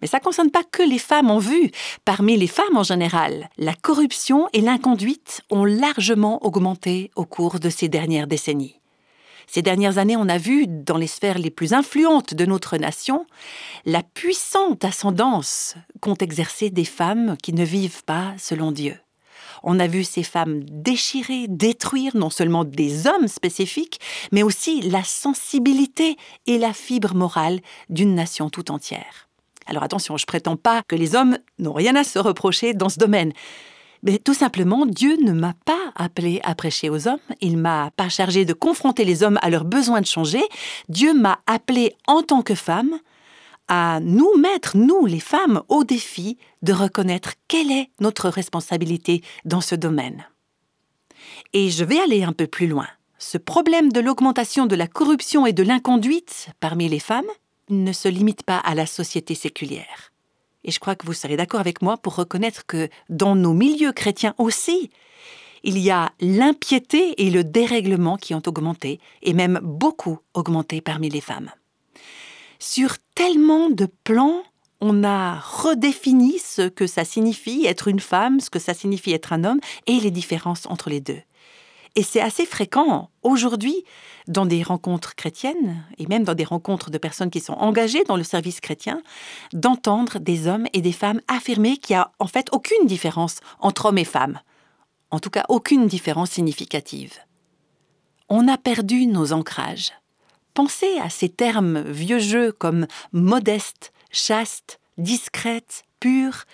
Mais 0.00 0.08
ça 0.08 0.18
ne 0.18 0.22
concerne 0.24 0.50
pas 0.50 0.64
que 0.64 0.82
les 0.82 0.98
femmes 0.98 1.30
en 1.30 1.38
vue. 1.38 1.70
Parmi 2.04 2.36
les 2.36 2.46
femmes 2.46 2.76
en 2.76 2.82
général, 2.82 3.48
la 3.58 3.74
corruption 3.74 4.48
et 4.52 4.60
l'inconduite 4.60 5.42
ont 5.50 5.64
largement 5.64 6.44
augmenté 6.44 7.10
au 7.16 7.24
cours 7.24 7.60
de 7.60 7.70
ces 7.70 7.88
dernières 7.88 8.26
décennies. 8.26 8.80
Ces 9.46 9.62
dernières 9.62 9.98
années, 9.98 10.16
on 10.16 10.28
a 10.28 10.38
vu, 10.38 10.66
dans 10.66 10.96
les 10.96 11.06
sphères 11.06 11.38
les 11.38 11.50
plus 11.50 11.72
influentes 11.72 12.34
de 12.34 12.46
notre 12.46 12.76
nation, 12.78 13.26
la 13.84 14.02
puissante 14.02 14.84
ascendance 14.84 15.76
qu'ont 16.00 16.16
exercée 16.16 16.70
des 16.70 16.84
femmes 16.84 17.36
qui 17.42 17.52
ne 17.52 17.64
vivent 17.64 18.04
pas 18.04 18.34
selon 18.38 18.72
Dieu. 18.72 18.98
On 19.62 19.78
a 19.78 19.86
vu 19.86 20.04
ces 20.04 20.22
femmes 20.22 20.62
déchirer, 20.64 21.46
détruire 21.48 22.16
non 22.16 22.30
seulement 22.30 22.64
des 22.64 23.06
hommes 23.06 23.28
spécifiques, 23.28 24.00
mais 24.32 24.42
aussi 24.42 24.82
la 24.82 25.02
sensibilité 25.02 26.16
et 26.46 26.58
la 26.58 26.72
fibre 26.72 27.14
morale 27.14 27.60
d'une 27.88 28.14
nation 28.14 28.50
tout 28.50 28.70
entière. 28.70 29.25
Alors 29.66 29.82
attention, 29.82 30.16
je 30.16 30.26
prétends 30.26 30.56
pas 30.56 30.82
que 30.86 30.96
les 30.96 31.14
hommes 31.14 31.38
n'ont 31.58 31.72
rien 31.72 31.96
à 31.96 32.04
se 32.04 32.18
reprocher 32.18 32.74
dans 32.74 32.88
ce 32.88 32.98
domaine. 32.98 33.32
Mais 34.02 34.18
tout 34.18 34.34
simplement, 34.34 34.86
Dieu 34.86 35.16
ne 35.22 35.32
m'a 35.32 35.54
pas 35.64 35.92
appelé 35.96 36.40
à 36.44 36.54
prêcher 36.54 36.90
aux 36.90 37.08
hommes, 37.08 37.18
il 37.40 37.56
m'a 37.56 37.90
pas 37.96 38.08
chargé 38.08 38.44
de 38.44 38.52
confronter 38.52 39.04
les 39.04 39.22
hommes 39.22 39.38
à 39.42 39.50
leurs 39.50 39.64
besoins 39.64 40.00
de 40.00 40.06
changer, 40.06 40.42
Dieu 40.88 41.14
m'a 41.14 41.40
appelé 41.46 41.96
en 42.06 42.22
tant 42.22 42.42
que 42.42 42.54
femme 42.54 42.98
à 43.68 43.98
nous 44.00 44.36
mettre, 44.36 44.76
nous 44.76 45.06
les 45.06 45.18
femmes, 45.18 45.62
au 45.68 45.82
défi 45.82 46.38
de 46.62 46.72
reconnaître 46.72 47.32
quelle 47.48 47.72
est 47.72 47.90
notre 48.00 48.28
responsabilité 48.28 49.22
dans 49.44 49.60
ce 49.60 49.74
domaine. 49.74 50.26
Et 51.52 51.70
je 51.70 51.84
vais 51.84 51.98
aller 51.98 52.22
un 52.22 52.32
peu 52.32 52.46
plus 52.46 52.68
loin. 52.68 52.86
Ce 53.18 53.38
problème 53.38 53.90
de 53.90 54.00
l'augmentation 54.00 54.66
de 54.66 54.76
la 54.76 54.86
corruption 54.86 55.46
et 55.46 55.52
de 55.52 55.62
l'inconduite 55.62 56.48
parmi 56.60 56.88
les 56.88 57.00
femmes 57.00 57.26
ne 57.68 57.92
se 57.92 58.08
limite 58.08 58.42
pas 58.42 58.58
à 58.58 58.74
la 58.74 58.86
société 58.86 59.34
séculière. 59.34 60.12
Et 60.64 60.70
je 60.70 60.80
crois 60.80 60.96
que 60.96 61.06
vous 61.06 61.12
serez 61.12 61.36
d'accord 61.36 61.60
avec 61.60 61.82
moi 61.82 61.96
pour 61.96 62.16
reconnaître 62.16 62.66
que 62.66 62.88
dans 63.08 63.36
nos 63.36 63.52
milieux 63.52 63.92
chrétiens 63.92 64.34
aussi, 64.38 64.90
il 65.62 65.78
y 65.78 65.90
a 65.90 66.12
l'impiété 66.20 67.22
et 67.24 67.30
le 67.30 67.44
dérèglement 67.44 68.16
qui 68.16 68.34
ont 68.34 68.42
augmenté, 68.46 69.00
et 69.22 69.32
même 69.32 69.58
beaucoup 69.62 70.18
augmenté 70.34 70.80
parmi 70.80 71.08
les 71.08 71.20
femmes. 71.20 71.50
Sur 72.58 72.96
tellement 73.14 73.70
de 73.70 73.86
plans, 74.04 74.42
on 74.80 75.04
a 75.04 75.38
redéfini 75.38 76.38
ce 76.38 76.68
que 76.68 76.86
ça 76.86 77.04
signifie 77.04 77.66
être 77.66 77.88
une 77.88 78.00
femme, 78.00 78.40
ce 78.40 78.50
que 78.50 78.58
ça 78.58 78.74
signifie 78.74 79.12
être 79.12 79.32
un 79.32 79.44
homme, 79.44 79.60
et 79.86 79.98
les 79.98 80.10
différences 80.10 80.66
entre 80.66 80.90
les 80.90 81.00
deux. 81.00 81.20
Et 81.96 82.02
c'est 82.02 82.20
assez 82.20 82.44
fréquent 82.44 83.10
aujourd'hui 83.22 83.82
dans 84.28 84.44
des 84.44 84.62
rencontres 84.62 85.14
chrétiennes 85.14 85.82
et 85.96 86.06
même 86.06 86.24
dans 86.24 86.34
des 86.34 86.44
rencontres 86.44 86.90
de 86.90 86.98
personnes 86.98 87.30
qui 87.30 87.40
sont 87.40 87.54
engagées 87.54 88.04
dans 88.04 88.18
le 88.18 88.22
service 88.22 88.60
chrétien 88.60 89.02
d'entendre 89.54 90.18
des 90.18 90.46
hommes 90.46 90.66
et 90.74 90.82
des 90.82 90.92
femmes 90.92 91.22
affirmer 91.26 91.78
qu'il 91.78 91.96
n'y 91.96 92.00
a 92.00 92.12
en 92.18 92.26
fait 92.26 92.48
aucune 92.52 92.86
différence 92.86 93.36
entre 93.60 93.86
hommes 93.86 93.98
et 93.98 94.04
femmes. 94.04 94.40
En 95.10 95.20
tout 95.20 95.30
cas, 95.30 95.46
aucune 95.48 95.86
différence 95.86 96.32
significative. 96.32 97.14
On 98.28 98.46
a 98.46 98.58
perdu 98.58 99.06
nos 99.06 99.32
ancrages. 99.32 99.92
Pensez 100.52 100.98
à 101.02 101.08
ces 101.08 101.30
termes 101.30 101.80
vieux 101.80 102.18
jeux 102.18 102.52
comme 102.52 102.86
modeste, 103.12 103.92
chaste, 104.10 104.80
discrète, 104.98 105.84
pure, 105.98 106.44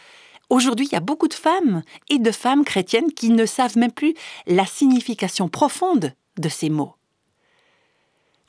Aujourd'hui, 0.53 0.85
il 0.85 0.93
y 0.93 0.97
a 0.97 1.01
beaucoup 1.01 1.29
de 1.29 1.35
femmes 1.35 1.83
et 2.11 2.19
de 2.19 2.31
femmes 2.31 2.63
chrétiennes 2.63 3.11
qui 3.11 3.31
ne 3.31 3.47
savent 3.47 3.79
même 3.79 3.91
plus 3.91 4.13
la 4.47 4.67
signification 4.67 5.49
profonde 5.49 6.13
de 6.37 6.49
ces 6.51 6.69
mots. 6.69 6.95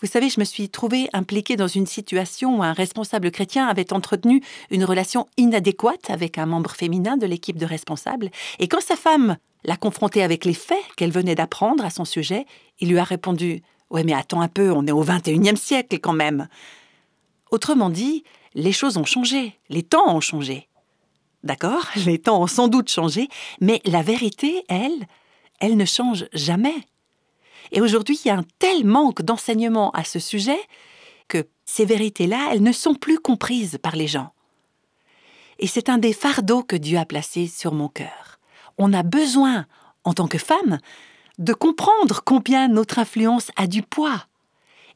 Vous 0.01 0.07
savez, 0.07 0.27
je 0.27 0.41
me 0.41 0.43
suis 0.43 0.67
trouvée 0.67 1.07
impliquée 1.13 1.55
dans 1.55 1.69
une 1.69 1.87
situation 1.87 2.57
où 2.57 2.61
un 2.61 2.73
responsable 2.73 3.31
chrétien 3.31 3.67
avait 3.67 3.93
entretenu 3.93 4.43
une 4.69 4.83
relation 4.83 5.27
inadéquate 5.37 6.09
avec 6.09 6.37
un 6.37 6.45
membre 6.45 6.71
féminin 6.71 7.15
de 7.15 7.25
l'équipe 7.25 7.57
de 7.57 7.65
responsables, 7.65 8.31
et 8.59 8.67
quand 8.67 8.81
sa 8.81 8.97
femme 8.97 9.37
l'a 9.63 9.77
confronté 9.77 10.23
avec 10.23 10.43
les 10.43 10.53
faits 10.53 10.83
qu'elle 10.97 11.13
venait 11.13 11.35
d'apprendre 11.35 11.85
à 11.85 11.89
son 11.89 12.03
sujet, 12.03 12.45
il 12.81 12.89
lui 12.89 12.99
a 12.99 13.05
répondu 13.05 13.63
Ouais, 13.91 14.03
mais 14.03 14.13
attends 14.13 14.41
un 14.41 14.49
peu, 14.49 14.73
on 14.73 14.85
est 14.87 14.91
au 14.91 15.05
XXIe 15.05 15.55
siècle 15.55 15.97
quand 15.99 16.11
même. 16.11 16.49
Autrement 17.49 17.89
dit, 17.89 18.25
les 18.55 18.73
choses 18.73 18.97
ont 18.97 19.05
changé, 19.05 19.57
les 19.69 19.83
temps 19.83 20.13
ont 20.13 20.19
changé. 20.19 20.67
D'accord, 21.43 21.85
les 22.05 22.19
temps 22.19 22.41
ont 22.41 22.47
sans 22.47 22.67
doute 22.67 22.89
changé, 22.89 23.27
mais 23.61 23.81
la 23.85 24.01
vérité, 24.01 24.63
elle, 24.69 25.07
elle 25.59 25.77
ne 25.77 25.85
change 25.85 26.25
jamais. 26.33 26.75
Et 27.71 27.81
aujourd'hui, 27.81 28.19
il 28.23 28.27
y 28.27 28.31
a 28.31 28.37
un 28.37 28.45
tel 28.59 28.85
manque 28.85 29.21
d'enseignement 29.21 29.91
à 29.91 30.03
ce 30.03 30.19
sujet 30.19 30.59
que 31.27 31.47
ces 31.65 31.85
vérités-là, 31.85 32.49
elles 32.51 32.63
ne 32.63 32.71
sont 32.71 32.95
plus 32.95 33.19
comprises 33.19 33.79
par 33.81 33.95
les 33.95 34.07
gens. 34.07 34.31
Et 35.59 35.67
c'est 35.67 35.89
un 35.89 35.97
des 35.97 36.13
fardeaux 36.13 36.63
que 36.63 36.75
Dieu 36.75 36.97
a 36.97 37.05
placé 37.05 37.47
sur 37.47 37.73
mon 37.73 37.87
cœur. 37.87 38.39
On 38.77 38.93
a 38.93 39.03
besoin, 39.03 39.65
en 40.03 40.13
tant 40.13 40.27
que 40.27 40.37
femme, 40.37 40.79
de 41.39 41.53
comprendre 41.53 42.21
combien 42.25 42.67
notre 42.67 42.99
influence 42.99 43.49
a 43.55 43.67
du 43.67 43.81
poids. 43.81 44.25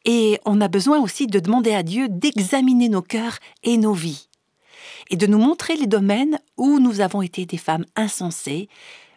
Et 0.06 0.40
on 0.46 0.62
a 0.62 0.68
besoin 0.68 1.00
aussi 1.00 1.28
de 1.28 1.40
demander 1.40 1.74
à 1.74 1.84
Dieu 1.84 2.08
d'examiner 2.10 2.90
nos 2.90 3.02
cœurs 3.02 3.40
et 3.64 3.78
nos 3.78 3.94
vies. 3.94 4.28
Et 5.10 5.16
de 5.16 5.28
nous 5.28 5.38
montrer 5.38 5.76
les 5.76 5.88
domaines 5.88 6.40
où 6.58 6.80
nous 6.80 7.02
avons 7.02 7.22
été 7.22 7.46
des 7.46 7.58
femmes 7.58 7.86
insensées, 7.96 8.68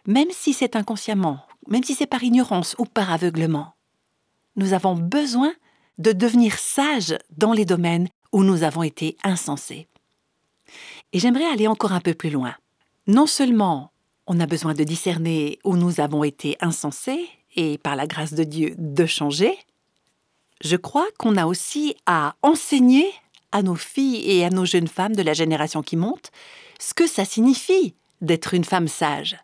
même 0.07 0.29
si 0.31 0.53
c'est 0.53 0.75
inconsciemment, 0.75 1.39
même 1.67 1.83
si 1.83 1.95
c'est 1.95 2.07
par 2.07 2.23
ignorance 2.23 2.75
ou 2.77 2.85
par 2.85 3.11
aveuglement. 3.11 3.73
Nous 4.55 4.73
avons 4.73 4.95
besoin 4.95 5.53
de 5.97 6.11
devenir 6.11 6.57
sages 6.57 7.17
dans 7.35 7.53
les 7.53 7.65
domaines 7.65 8.07
où 8.31 8.43
nous 8.43 8.63
avons 8.63 8.83
été 8.83 9.17
insensés. 9.23 9.87
Et 11.13 11.19
j'aimerais 11.19 11.45
aller 11.45 11.67
encore 11.67 11.91
un 11.91 11.99
peu 11.99 12.13
plus 12.13 12.29
loin. 12.29 12.55
Non 13.07 13.27
seulement 13.27 13.91
on 14.27 14.39
a 14.39 14.45
besoin 14.45 14.73
de 14.73 14.83
discerner 14.83 15.59
où 15.63 15.75
nous 15.75 15.99
avons 15.99 16.23
été 16.23 16.55
insensés 16.61 17.27
et 17.55 17.77
par 17.77 17.95
la 17.95 18.07
grâce 18.07 18.33
de 18.33 18.43
Dieu 18.43 18.75
de 18.77 19.05
changer, 19.05 19.57
je 20.63 20.75
crois 20.75 21.07
qu'on 21.17 21.37
a 21.37 21.45
aussi 21.45 21.95
à 22.05 22.35
enseigner 22.41 23.11
à 23.51 23.61
nos 23.61 23.75
filles 23.75 24.23
et 24.29 24.45
à 24.45 24.49
nos 24.49 24.65
jeunes 24.65 24.87
femmes 24.87 25.15
de 25.15 25.21
la 25.21 25.33
génération 25.33 25.81
qui 25.81 25.97
monte 25.97 26.31
ce 26.79 26.93
que 26.93 27.07
ça 27.07 27.25
signifie 27.25 27.95
d'être 28.21 28.53
une 28.53 28.63
femme 28.63 28.87
sage. 28.87 29.37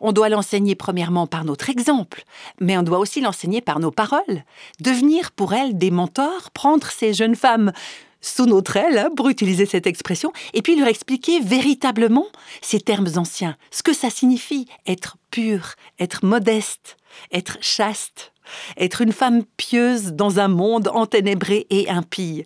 On 0.00 0.12
doit 0.12 0.28
l'enseigner 0.28 0.74
premièrement 0.74 1.26
par 1.26 1.44
notre 1.44 1.70
exemple, 1.70 2.24
mais 2.60 2.76
on 2.76 2.82
doit 2.82 2.98
aussi 2.98 3.20
l'enseigner 3.20 3.60
par 3.60 3.80
nos 3.80 3.90
paroles, 3.90 4.44
devenir 4.80 5.32
pour 5.32 5.54
elles 5.54 5.78
des 5.78 5.90
mentors, 5.90 6.50
prendre 6.50 6.88
ces 6.88 7.14
jeunes 7.14 7.36
femmes 7.36 7.72
sous 8.20 8.46
notre 8.46 8.76
aile, 8.76 8.98
hein, 8.98 9.10
pour 9.16 9.28
utiliser 9.28 9.66
cette 9.66 9.86
expression, 9.86 10.32
et 10.52 10.62
puis 10.62 10.76
leur 10.76 10.88
expliquer 10.88 11.40
véritablement 11.40 12.26
ces 12.60 12.80
termes 12.80 13.08
anciens, 13.16 13.56
ce 13.70 13.82
que 13.82 13.92
ça 13.92 14.10
signifie 14.10 14.66
être 14.86 15.16
pure, 15.30 15.74
être 16.00 16.24
modeste, 16.24 16.96
être 17.32 17.58
chaste, 17.60 18.32
être 18.76 19.00
une 19.00 19.12
femme 19.12 19.44
pieuse 19.56 20.12
dans 20.12 20.40
un 20.40 20.48
monde 20.48 20.88
enténébré 20.88 21.66
et 21.70 21.88
impie. 21.88 22.44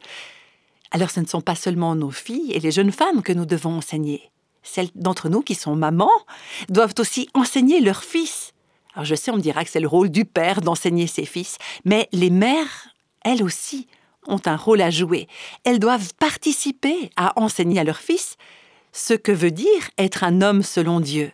Alors 0.91 1.11
ce 1.11 1.21
ne 1.21 1.27
sont 1.27 1.41
pas 1.41 1.55
seulement 1.55 1.95
nos 1.95 2.11
filles 2.11 2.53
et 2.53 2.61
les 2.61 2.71
jeunes 2.71 2.93
femmes 2.93 3.23
que 3.23 3.33
nous 3.33 3.47
devons 3.47 3.77
enseigner. 3.77 4.31
Celles 4.63 4.91
d'entre 4.95 5.29
nous 5.29 5.43
qui 5.43 5.55
sont 5.55 5.77
mamans 5.77 6.11
doivent 6.69 6.95
aussi 6.99 7.29
enseigner 7.35 7.81
leurs 7.81 8.05
fils. 8.05 8.53
Alors 8.95 9.05
je 9.05 9.15
sais, 9.15 9.31
on 9.31 9.37
me 9.37 9.41
dira 9.41 9.65
que 9.65 9.71
c'est 9.71 9.81
le 9.81 9.89
rôle 9.89 10.11
du 10.11 10.25
père 10.25 10.61
d'enseigner 10.61 11.07
ses 11.07 11.25
fils, 11.25 11.59
mais 11.85 12.09
les 12.13 12.31
mères, 12.31 12.89
elles 13.25 13.43
aussi, 13.43 13.87
ont 14.27 14.41
un 14.45 14.57
rôle 14.57 14.83
à 14.83 14.91
jouer. 14.91 15.29
Elles 15.65 15.79
doivent 15.79 16.13
participer 16.15 17.11
à 17.17 17.41
enseigner 17.41 17.81
à 17.81 17.85
leurs 17.85 18.01
fils 18.01 18.37
ce 18.93 19.15
que 19.15 19.33
veut 19.33 19.53
dire 19.53 19.91
être 19.97 20.25
un 20.25 20.43
homme 20.43 20.63
selon 20.63 21.01
Dieu 21.01 21.33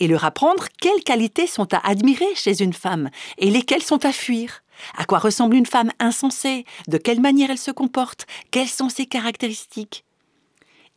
et 0.00 0.08
leur 0.08 0.24
apprendre 0.24 0.66
quelles 0.80 1.04
qualités 1.04 1.46
sont 1.46 1.72
à 1.72 1.86
admirer 1.86 2.34
chez 2.34 2.62
une 2.62 2.72
femme 2.72 3.10
et 3.38 3.50
lesquelles 3.50 3.84
sont 3.84 4.04
à 4.04 4.12
fuir. 4.12 4.62
À 4.96 5.04
quoi 5.04 5.18
ressemble 5.18 5.56
une 5.56 5.66
femme 5.66 5.92
insensée? 5.98 6.64
De 6.88 6.98
quelle 6.98 7.20
manière 7.20 7.50
elle 7.50 7.58
se 7.58 7.70
comporte? 7.70 8.26
Quelles 8.50 8.68
sont 8.68 8.88
ses 8.88 9.06
caractéristiques? 9.06 10.04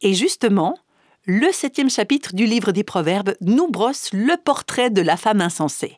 Et 0.01 0.13
justement, 0.13 0.77
le 1.25 1.51
septième 1.51 1.89
chapitre 1.89 2.35
du 2.35 2.45
livre 2.45 2.71
des 2.71 2.83
Proverbes 2.83 3.35
nous 3.41 3.67
brosse 3.67 4.11
le 4.13 4.37
portrait 4.37 4.91
de 4.91 5.01
la 5.01 5.17
femme 5.17 5.41
insensée. 5.41 5.97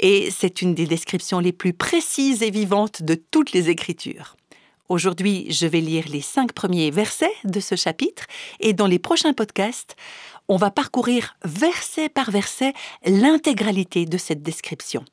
Et 0.00 0.30
c'est 0.30 0.62
une 0.62 0.74
des 0.74 0.86
descriptions 0.86 1.40
les 1.40 1.52
plus 1.52 1.74
précises 1.74 2.42
et 2.42 2.50
vivantes 2.50 3.02
de 3.02 3.14
toutes 3.14 3.52
les 3.52 3.68
Écritures. 3.68 4.36
Aujourd'hui, 4.88 5.46
je 5.50 5.66
vais 5.66 5.80
lire 5.80 6.04
les 6.08 6.20
cinq 6.20 6.52
premiers 6.52 6.90
versets 6.90 7.32
de 7.44 7.60
ce 7.60 7.76
chapitre 7.76 8.24
et 8.60 8.72
dans 8.72 8.86
les 8.86 8.98
prochains 8.98 9.32
podcasts, 9.32 9.96
on 10.48 10.56
va 10.56 10.70
parcourir 10.70 11.36
verset 11.44 12.08
par 12.08 12.30
verset 12.30 12.72
l'intégralité 13.04 14.06
de 14.06 14.18
cette 14.18 14.42
description. 14.42 15.04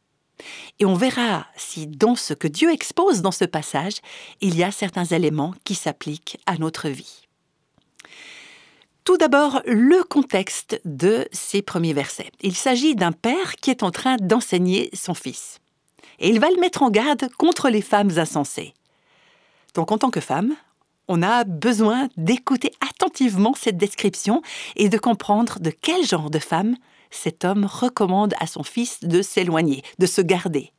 Et 0.79 0.85
on 0.85 0.93
verra 0.93 1.45
si 1.55 1.87
dans 1.87 2.15
ce 2.15 2.33
que 2.33 2.47
Dieu 2.47 2.71
expose 2.71 3.21
dans 3.21 3.31
ce 3.31 3.45
passage, 3.45 3.95
il 4.41 4.55
y 4.57 4.63
a 4.63 4.71
certains 4.71 5.05
éléments 5.05 5.53
qui 5.63 5.75
s'appliquent 5.75 6.37
à 6.45 6.57
notre 6.57 6.89
vie. 6.89 7.27
Tout 9.03 9.17
d'abord, 9.17 9.61
le 9.65 10.03
contexte 10.03 10.79
de 10.85 11.27
ces 11.31 11.61
premiers 11.61 11.93
versets. 11.93 12.31
Il 12.41 12.55
s'agit 12.55 12.95
d'un 12.95 13.11
père 13.11 13.55
qui 13.55 13.71
est 13.71 13.81
en 13.83 13.91
train 13.91 14.17
d'enseigner 14.17 14.89
son 14.93 15.13
fils. 15.13 15.59
Et 16.19 16.29
il 16.29 16.39
va 16.39 16.49
le 16.51 16.59
mettre 16.59 16.83
en 16.83 16.91
garde 16.91 17.27
contre 17.37 17.69
les 17.69 17.81
femmes 17.81 18.11
insensées. 18.17 18.73
Donc 19.73 19.91
en 19.91 19.97
tant 19.97 20.11
que 20.11 20.19
femme, 20.19 20.55
on 21.07 21.23
a 21.23 21.43
besoin 21.43 22.07
d'écouter 22.17 22.71
attentivement 22.87 23.55
cette 23.55 23.77
description 23.77 24.41
et 24.75 24.89
de 24.89 24.97
comprendre 24.97 25.59
de 25.59 25.71
quel 25.71 26.05
genre 26.05 26.29
de 26.29 26.39
femme 26.39 26.75
cet 27.09 27.45
homme 27.45 27.65
recommande 27.65 28.33
à 28.39 28.47
son 28.47 28.63
fils 28.63 28.99
de 29.01 29.21
s'éloigner, 29.21 29.83
de 29.97 30.05
se 30.05 30.21
garder. 30.21 30.71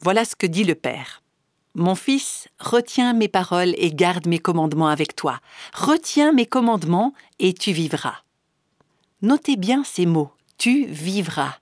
Voilà 0.00 0.24
ce 0.24 0.36
que 0.36 0.46
dit 0.46 0.64
le 0.64 0.74
Père. 0.74 1.22
Mon 1.74 1.94
fils, 1.94 2.48
retiens 2.58 3.12
mes 3.12 3.28
paroles 3.28 3.74
et 3.76 3.92
garde 3.92 4.26
mes 4.26 4.38
commandements 4.38 4.88
avec 4.88 5.14
toi. 5.14 5.40
Retiens 5.74 6.32
mes 6.32 6.46
commandements 6.46 7.12
et 7.38 7.52
tu 7.52 7.72
vivras. 7.72 8.16
Notez 9.22 9.56
bien 9.56 9.84
ces 9.84 10.06
mots, 10.06 10.30
tu 10.56 10.86
vivras. 10.86 11.56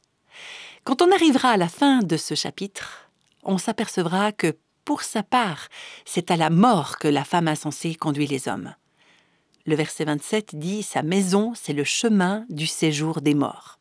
Quand 0.84 1.02
on 1.02 1.10
arrivera 1.10 1.50
à 1.50 1.56
la 1.56 1.68
fin 1.68 1.98
de 1.98 2.16
ce 2.16 2.34
chapitre, 2.34 3.10
on 3.42 3.58
s'apercevra 3.58 4.32
que 4.32 4.56
pour 4.84 5.02
sa 5.02 5.22
part, 5.22 5.68
c'est 6.04 6.30
à 6.30 6.36
la 6.36 6.48
mort 6.48 6.98
que 6.98 7.08
la 7.08 7.24
femme 7.24 7.48
insensée 7.48 7.94
conduit 7.96 8.26
les 8.26 8.48
hommes. 8.48 8.74
Le 9.66 9.74
verset 9.74 10.04
27 10.04 10.54
dit 10.56 10.82
Sa 10.82 11.02
maison, 11.02 11.52
c'est 11.54 11.72
le 11.72 11.84
chemin 11.84 12.46
du 12.48 12.66
séjour 12.66 13.20
des 13.20 13.34
morts. 13.34 13.78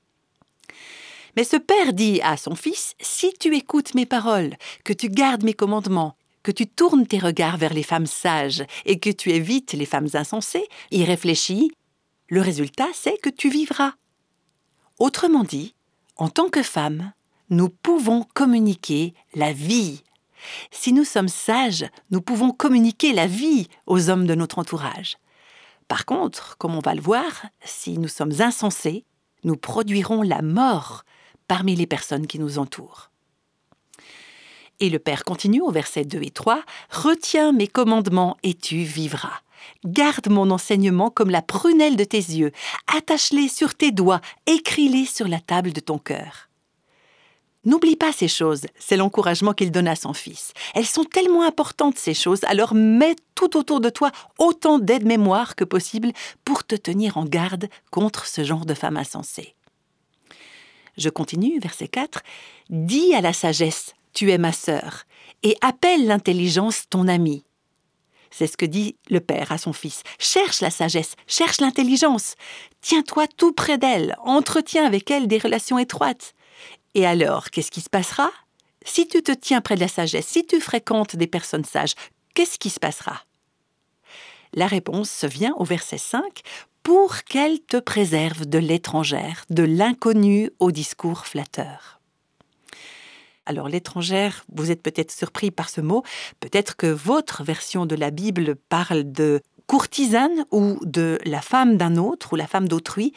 Mais 1.38 1.44
ce 1.44 1.58
père 1.58 1.94
dit 1.94 2.22
à 2.24 2.38
son 2.38 2.56
fils 2.56 2.96
Si 3.00 3.34
tu 3.39 3.56
écoutes 3.56 3.94
mes 3.94 4.06
paroles, 4.06 4.56
que 4.84 4.94
tu 4.94 5.10
gardes 5.10 5.44
mes 5.44 5.54
commandements, 5.54 6.15
que 6.44 6.51
tu 6.51 6.65
tournes 6.65 7.06
tes 7.06 7.20
regards 7.20 7.58
vers 7.58 7.74
les 7.74 7.84
femmes 7.84 8.08
sages 8.08 8.63
et 8.86 9.00
que 9.00 9.12
tu 9.12 9.32
évites 9.32 9.74
les 9.74 9.86
femmes 9.86 10.10
insensées, 10.13 10.68
y 10.92 11.04
réfléchis, 11.04 11.72
le 12.30 12.42
résultat 12.42 12.88
c'est 12.94 13.18
que 13.22 13.30
tu 13.30 13.50
vivras. 13.50 13.94
Autrement 14.98 15.44
dit, 15.44 15.75
en 16.15 16.30
tant 16.30 16.50
que 16.50 16.63
femme, 16.63 17.13
nous 17.50 17.70
pouvons 17.70 18.25
communiquer 18.34 19.13
la 19.36 19.54
vie 19.54 20.01
si 20.72 20.94
nous 20.94 21.04
sommes 21.06 21.27
sages, 21.27 21.86
nous 22.12 22.22
pouvons 22.22 22.51
communiquer 22.51 23.13
la 23.13 23.27
vie 23.27 23.68
aux 23.88 24.10
hommes 24.10 24.27
de 24.27 24.36
notre 24.36 24.60
entourage. 24.60 25.18
Par 25.88 26.06
contre, 26.06 26.58
comme 26.58 26.75
on 26.75 26.80
va 26.80 26.96
le 26.96 27.01
voir, 27.01 27.46
si 27.63 27.98
nous 27.98 28.08
sommes 28.08 28.42
insensés, 28.42 29.06
nous 29.44 29.56
produirons 29.56 30.22
la 30.22 30.42
mort 30.42 31.04
parmi 31.48 31.75
les 31.75 31.86
personnes 31.86 32.27
qui 32.27 32.39
nous 32.39 32.58
entourent. 32.58 33.12
Et 34.80 34.89
le 34.89 35.00
Père 35.00 35.24
continue 35.24 35.62
au 35.62 35.72
verset 35.72 36.04
2 36.04 36.22
et 36.24 36.32
3, 36.32 36.62
Retiens 36.89 37.51
mes 37.51 37.68
commandements 37.68 38.36
et 38.44 38.54
tu 38.54 38.77
vivras. 38.77 39.42
Garde 39.86 40.30
mon 40.30 40.51
enseignement 40.51 41.10
comme 41.10 41.30
la 41.30 41.42
prunelle 41.42 41.96
de 41.96 42.04
tes 42.04 42.18
yeux, 42.18 42.51
attache-les 42.96 43.48
sur 43.48 43.74
tes 43.75 43.92
doigts, 43.92 44.22
écris-les 44.48 45.06
sur 45.06 45.27
la 45.27 45.39
table 45.39 45.72
de 45.72 45.80
ton 45.80 45.98
cœur. 45.98 46.45
N'oublie 47.65 47.95
pas 47.95 48.12
ces 48.12 48.27
choses, 48.27 48.67
c'est 48.77 48.95
l'encouragement 48.95 49.53
qu'il 49.53 49.72
donne 49.72 49.88
à 49.88 49.95
son 49.95 50.13
fils. 50.13 50.53
Elles 50.75 50.86
sont 50.86 51.03
tellement 51.03 51.43
importantes, 51.43 51.98
ces 51.98 52.13
choses, 52.13 52.43
alors 52.43 52.75
mets 52.75 53.15
tout 53.34 53.57
autour 53.57 53.81
de 53.81 53.89
toi 53.89 54.12
autant 54.38 54.77
d'aide-mémoire 54.77 55.55
que 55.55 55.63
possible 55.63 56.12
pour 56.43 56.63
te 56.63 56.75
tenir 56.75 57.17
en 57.17 57.25
garde 57.25 57.67
contre 57.89 58.27
ce 58.27 58.43
genre 58.43 58.65
de 58.65 58.75
femme 58.75 58.98
insensée. 58.98 59.55
Je 60.98 61.10
continue, 61.10 61.60
verset 61.60 61.88
4. 61.88 62.22
Dis 62.69 63.15
à 63.15 63.22
la 63.22 63.34
sagesse, 63.34 63.95
tu 64.13 64.31
es 64.31 64.38
ma 64.38 64.53
sœur, 64.53 65.03
et 65.43 65.57
appelle 65.62 66.05
l'intelligence 66.05 66.86
ton 66.89 67.07
ami. 67.07 67.45
C'est 68.31 68.48
ce 68.48 68.57
que 68.57 68.65
dit 68.65 68.95
le 69.10 69.22
père 69.22 69.51
à 69.51 69.57
son 69.57 69.74
fils. 69.74 70.03
Cherche 70.19 70.62
la 70.62 70.69
sagesse, 70.69 71.15
cherche 71.25 71.62
l'intelligence. 71.62 72.36
Tiens-toi 72.81 73.27
tout 73.27 73.53
près 73.53 73.77
d'elle, 73.77 74.15
entretiens 74.24 74.86
avec 74.86 75.10
elle 75.10 75.27
des 75.27 75.38
relations 75.38 75.79
étroites. 75.79 76.34
Et 76.96 77.06
alors, 77.06 77.52
qu'est-ce 77.52 77.72
qui 77.72 77.82
se 77.82 77.90
passera? 77.90 78.32
Si 78.86 79.06
tu 79.08 79.22
te 79.22 79.34
tiens 79.34 79.60
près 79.60 79.75
de 79.75 79.82
la 79.82 79.90
sagesse, 79.90 80.25
si 80.25 80.46
tu 80.46 80.62
fréquentes 80.62 81.18
des 81.18 81.28
personnes 81.28 81.66
sages, 81.66 81.94
qu'est-ce 82.34 82.58
qui 82.58 82.70
se 82.70 82.80
passera? 82.80 83.22
La 84.54 84.68
réponse 84.68 85.25
vient 85.25 85.54
au 85.58 85.66
verset 85.66 85.98
5 85.98 86.42
pour 86.84 87.24
qu'elle 87.24 87.60
te 87.60 87.78
préserve 87.78 88.46
de 88.46 88.60
l'étrangère, 88.60 89.44
de 89.50 89.64
l'inconnu 89.64 90.52
au 90.60 90.72
discours 90.72 91.25
flatteur. 91.25 92.00
Alors 93.46 93.68
l'étrangère, 93.68 94.46
vous 94.54 94.72
êtes 94.72 94.82
peut-être 94.82 95.12
surpris 95.12 95.52
par 95.52 95.70
ce 95.70 95.82
mot, 95.82 96.04
peut-être 96.40 96.78
que 96.78 96.88
votre 96.88 97.44
version 97.44 97.86
de 97.86 97.96
la 97.96 98.10
Bible 98.10 98.56
parle 98.56 99.12
de 99.12 99.42
courtisane 99.68 100.46
ou 100.52 100.80
de 100.84 101.20
la 101.25 101.42
femme 101.42 101.78
d'un 101.78 101.98
autre 101.98 102.34
ou 102.34 102.36
la 102.36 102.48
femme 102.48 102.68
d'autrui. 102.68 103.14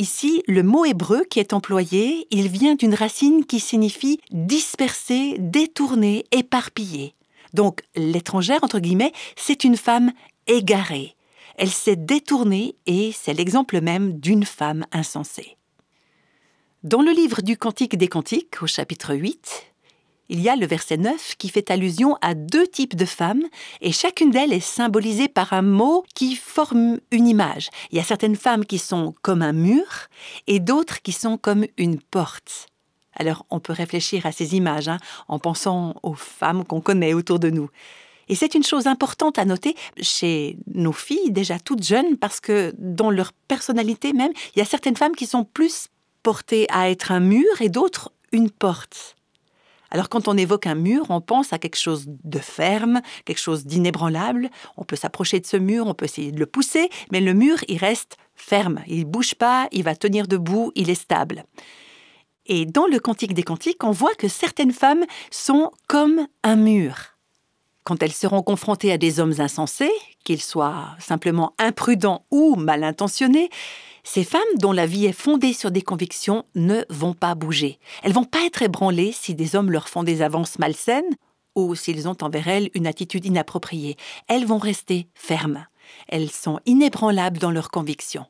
Ici, 0.00 0.42
le 0.48 0.62
mot 0.62 0.86
hébreu 0.86 1.24
qui 1.28 1.40
est 1.40 1.52
employé, 1.52 2.26
il 2.30 2.48
vient 2.48 2.74
d'une 2.74 2.94
racine 2.94 3.44
qui 3.44 3.60
signifie 3.60 4.18
disperser, 4.30 5.36
détourner, 5.38 6.24
éparpiller. 6.32 7.14
Donc 7.52 7.82
l'étrangère, 7.94 8.64
entre 8.64 8.78
guillemets, 8.78 9.12
c'est 9.36 9.62
une 9.62 9.76
femme 9.76 10.12
égarée. 10.46 11.16
Elle 11.58 11.68
s'est 11.68 11.96
détournée 11.96 12.76
et 12.86 13.12
c'est 13.12 13.34
l'exemple 13.34 13.82
même 13.82 14.18
d'une 14.18 14.46
femme 14.46 14.86
insensée. 14.90 15.58
Dans 16.82 17.02
le 17.02 17.10
livre 17.10 17.42
du 17.42 17.58
Cantique 17.58 17.98
des 17.98 18.08
Cantiques, 18.08 18.62
au 18.62 18.66
chapitre 18.66 19.14
8, 19.14 19.69
il 20.30 20.40
y 20.40 20.48
a 20.48 20.54
le 20.54 20.64
verset 20.64 20.96
9 20.96 21.34
qui 21.36 21.48
fait 21.48 21.72
allusion 21.72 22.16
à 22.22 22.34
deux 22.34 22.66
types 22.66 22.94
de 22.94 23.04
femmes 23.04 23.42
et 23.80 23.90
chacune 23.90 24.30
d'elles 24.30 24.52
est 24.52 24.60
symbolisée 24.60 25.28
par 25.28 25.52
un 25.52 25.62
mot 25.62 26.04
qui 26.14 26.36
forme 26.36 27.00
une 27.10 27.26
image. 27.26 27.68
Il 27.90 27.98
y 27.98 28.00
a 28.00 28.04
certaines 28.04 28.36
femmes 28.36 28.64
qui 28.64 28.78
sont 28.78 29.12
comme 29.22 29.42
un 29.42 29.52
mur 29.52 29.84
et 30.46 30.60
d'autres 30.60 31.02
qui 31.02 31.10
sont 31.10 31.36
comme 31.36 31.66
une 31.76 32.00
porte. 32.00 32.68
Alors 33.14 33.44
on 33.50 33.58
peut 33.58 33.72
réfléchir 33.72 34.24
à 34.24 34.30
ces 34.30 34.54
images 34.54 34.88
hein, 34.88 34.98
en 35.26 35.40
pensant 35.40 35.96
aux 36.04 36.14
femmes 36.14 36.64
qu'on 36.64 36.80
connaît 36.80 37.12
autour 37.12 37.40
de 37.40 37.50
nous. 37.50 37.68
Et 38.28 38.36
c'est 38.36 38.54
une 38.54 38.62
chose 38.62 38.86
importante 38.86 39.36
à 39.40 39.44
noter 39.44 39.74
chez 40.00 40.56
nos 40.72 40.92
filles, 40.92 41.32
déjà 41.32 41.58
toutes 41.58 41.82
jeunes, 41.82 42.16
parce 42.16 42.38
que 42.38 42.72
dans 42.78 43.10
leur 43.10 43.32
personnalité 43.48 44.12
même, 44.12 44.32
il 44.54 44.60
y 44.60 44.62
a 44.62 44.64
certaines 44.64 44.96
femmes 44.96 45.16
qui 45.16 45.26
sont 45.26 45.42
plus 45.42 45.88
portées 46.22 46.68
à 46.70 46.88
être 46.88 47.10
un 47.10 47.18
mur 47.18 47.60
et 47.60 47.68
d'autres 47.68 48.12
une 48.30 48.50
porte. 48.50 49.16
Alors 49.90 50.08
quand 50.08 50.28
on 50.28 50.36
évoque 50.36 50.66
un 50.66 50.74
mur, 50.74 51.06
on 51.08 51.20
pense 51.20 51.52
à 51.52 51.58
quelque 51.58 51.78
chose 51.78 52.04
de 52.06 52.38
ferme, 52.38 53.00
quelque 53.24 53.38
chose 53.38 53.66
d'inébranlable. 53.66 54.50
On 54.76 54.84
peut 54.84 54.96
s'approcher 54.96 55.40
de 55.40 55.46
ce 55.46 55.56
mur, 55.56 55.86
on 55.86 55.94
peut 55.94 56.04
essayer 56.04 56.32
de 56.32 56.38
le 56.38 56.46
pousser, 56.46 56.88
mais 57.12 57.20
le 57.20 57.34
mur, 57.34 57.58
il 57.68 57.78
reste 57.78 58.16
ferme. 58.34 58.80
Il 58.86 59.00
ne 59.00 59.04
bouge 59.04 59.34
pas, 59.34 59.68
il 59.72 59.82
va 59.82 59.94
tenir 59.94 60.26
debout, 60.26 60.72
il 60.74 60.90
est 60.90 60.94
stable. 60.94 61.44
Et 62.46 62.66
dans 62.66 62.86
le 62.86 62.98
Cantique 62.98 63.34
des 63.34 63.42
Cantiques, 63.42 63.84
on 63.84 63.90
voit 63.90 64.14
que 64.14 64.28
certaines 64.28 64.72
femmes 64.72 65.04
sont 65.30 65.70
comme 65.86 66.26
un 66.42 66.56
mur. 66.56 67.19
Quand 67.84 68.02
elles 68.02 68.12
seront 68.12 68.42
confrontées 68.42 68.92
à 68.92 68.98
des 68.98 69.20
hommes 69.20 69.34
insensés, 69.38 69.90
qu'ils 70.24 70.42
soient 70.42 70.88
simplement 70.98 71.54
imprudents 71.58 72.24
ou 72.30 72.56
mal 72.56 72.84
intentionnés, 72.84 73.48
ces 74.04 74.24
femmes 74.24 74.40
dont 74.58 74.72
la 74.72 74.86
vie 74.86 75.06
est 75.06 75.12
fondée 75.12 75.52
sur 75.52 75.70
des 75.70 75.82
convictions 75.82 76.44
ne 76.54 76.84
vont 76.88 77.14
pas 77.14 77.34
bouger. 77.34 77.78
Elles 78.02 78.12
vont 78.12 78.24
pas 78.24 78.44
être 78.46 78.62
ébranlées 78.62 79.12
si 79.12 79.34
des 79.34 79.56
hommes 79.56 79.70
leur 79.70 79.88
font 79.88 80.02
des 80.02 80.22
avances 80.22 80.58
malsaines 80.58 81.16
ou 81.54 81.74
s'ils 81.74 82.08
ont 82.08 82.16
envers 82.22 82.48
elles 82.48 82.70
une 82.74 82.86
attitude 82.86 83.26
inappropriée. 83.26 83.96
Elles 84.28 84.46
vont 84.46 84.58
rester 84.58 85.08
fermes. 85.14 85.66
Elles 86.08 86.30
sont 86.30 86.60
inébranlables 86.66 87.38
dans 87.38 87.50
leurs 87.50 87.70
convictions. 87.70 88.26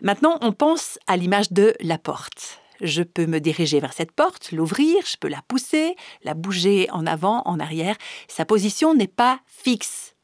Maintenant, 0.00 0.38
on 0.40 0.52
pense 0.52 0.98
à 1.06 1.16
l'image 1.16 1.52
de 1.52 1.74
la 1.80 1.98
porte. 1.98 2.60
Je 2.84 3.02
peux 3.02 3.24
me 3.24 3.40
diriger 3.40 3.80
vers 3.80 3.94
cette 3.94 4.12
porte, 4.12 4.52
l'ouvrir, 4.52 4.98
je 5.06 5.16
peux 5.16 5.28
la 5.28 5.40
pousser, 5.48 5.96
la 6.22 6.34
bouger 6.34 6.86
en 6.90 7.06
avant, 7.06 7.40
en 7.46 7.58
arrière. 7.58 7.96
Sa 8.28 8.44
position 8.44 8.92
n'est 8.94 9.08
pas 9.08 9.40
fixe. 9.46 10.14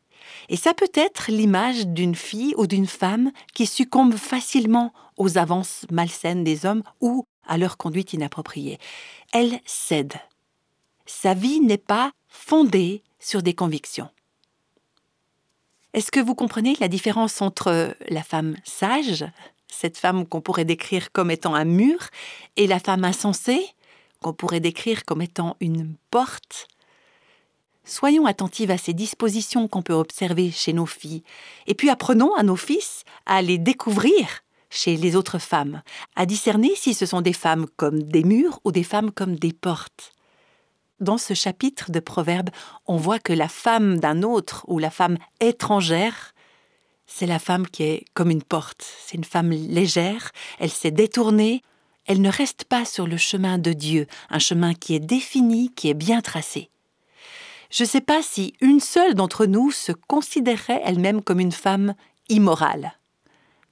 Et 0.51 0.57
ça 0.57 0.75
peut 0.75 0.93
être 0.93 1.31
l'image 1.31 1.87
d'une 1.87 2.15
fille 2.15 2.53
ou 2.59 2.67
d'une 2.67 2.87
femme 2.87 3.33
qui 3.55 3.65
succombe 3.65 4.15
facilement 4.15 4.93
aux 5.17 5.39
avances 5.39 5.87
malsaines 5.91 6.45
des 6.45 6.67
hommes 6.67 6.83
ou 7.01 7.25
à 7.47 7.57
leur 7.57 7.79
conduite 7.79 8.13
inappropriée. 8.13 8.79
Elle 9.33 9.59
cède. 9.65 10.15
Sa 11.07 11.33
vie 11.33 11.61
n'est 11.61 11.79
pas 11.79 12.13
fondée 12.29 13.03
sur 13.19 13.43
des 13.43 13.55
convictions. 13.55 14.11
Est-ce 15.95 16.13
que 16.13 16.21
vous 16.21 16.35
comprenez 16.35 16.77
la 16.79 16.89
différence 16.89 17.41
entre 17.41 17.97
la 18.11 18.23
femme 18.23 18.55
sage, 18.65 19.25
cette 19.73 19.99
femme 19.99 20.27
qu'on 20.27 20.41
pourrait 20.41 20.65
décrire 20.65 21.13
comme 21.13 21.31
étant 21.31 21.55
un 21.55 21.65
mur, 21.65 21.99
et 22.57 22.67
la 22.67 22.81
femme 22.81 23.05
insensée, 23.05 23.65
qu'on 24.21 24.33
pourrait 24.33 24.61
décrire 24.61 25.05
comme 25.05 25.23
étant 25.23 25.57
une 25.61 25.95
porte 26.11 26.69
Soyons 27.85 28.27
attentives 28.27 28.71
à 28.71 28.79
ces 28.79 28.93
dispositions 28.93 29.67
qu'on 29.67 29.83
peut 29.83 29.95
observer 29.95 30.51
chez 30.51 30.73
nos 30.73 30.87
filles, 30.87 31.25
et 31.67 31.75
puis 31.75 31.91
apprenons 31.91 32.35
à 32.35 32.43
nos 32.43 32.57
fils 32.57 33.05
à 33.27 33.43
les 33.43 33.59
découvrir 33.59 34.43
chez 34.71 34.97
les 34.97 35.17
autres 35.17 35.41
femmes, 35.41 35.83
à 36.15 36.25
discerner 36.25 36.71
si 36.77 36.95
ce 36.95 37.05
sont 37.05 37.21
des 37.21 37.33
femmes 37.33 37.67
comme 37.77 38.03
des 38.03 38.23
murs 38.23 38.61
ou 38.65 38.71
des 38.71 38.85
femmes 38.85 39.11
comme 39.11 39.35
des 39.35 39.53
portes. 39.53 40.13
Dans 41.01 41.19
ce 41.19 41.35
chapitre 41.35 41.91
de 41.91 41.99
Proverbes, 41.99 42.51
on 42.87 42.97
voit 42.97 43.19
que 43.19 43.33
la 43.33 43.49
femme 43.49 43.99
d'un 43.99 44.23
autre 44.23 44.65
ou 44.69 44.79
la 44.79 44.91
femme 44.91 45.17
étrangère, 45.41 46.35
c'est 47.13 47.27
la 47.27 47.39
femme 47.39 47.67
qui 47.67 47.83
est 47.83 48.05
comme 48.15 48.31
une 48.31 48.43
porte, 48.43 48.87
c'est 49.05 49.17
une 49.17 49.25
femme 49.25 49.51
légère, 49.51 50.31
elle 50.61 50.71
s'est 50.71 50.93
détournée, 50.93 51.63
elle 52.07 52.23
ne 52.23 52.31
reste 52.31 52.65
pas 52.65 52.85
sur 52.85 53.07
le 53.07 53.17
chemin 53.17 53.59
de 53.59 53.73
Dieu, 53.73 54.07
un 54.31 54.39
chemin 54.39 54.75
qui 54.75 54.95
est 54.95 55.01
défini, 55.01 55.71
qui 55.75 55.91
est 55.91 55.95
bien 55.95 56.21
tracé. 56.21 56.71
Je 57.71 57.83
ne 57.83 57.89
sais 57.89 58.01
pas 58.01 58.23
si 58.23 58.55
une 58.61 58.81
seule 58.81 59.15
d'entre 59.15 59.47
nous 59.47 59.71
se 59.71 59.93
considérerait 59.93 60.81
elle-même 60.85 61.21
comme 61.21 61.41
une 61.41 61.53
femme 61.53 61.95
immorale. 62.29 62.93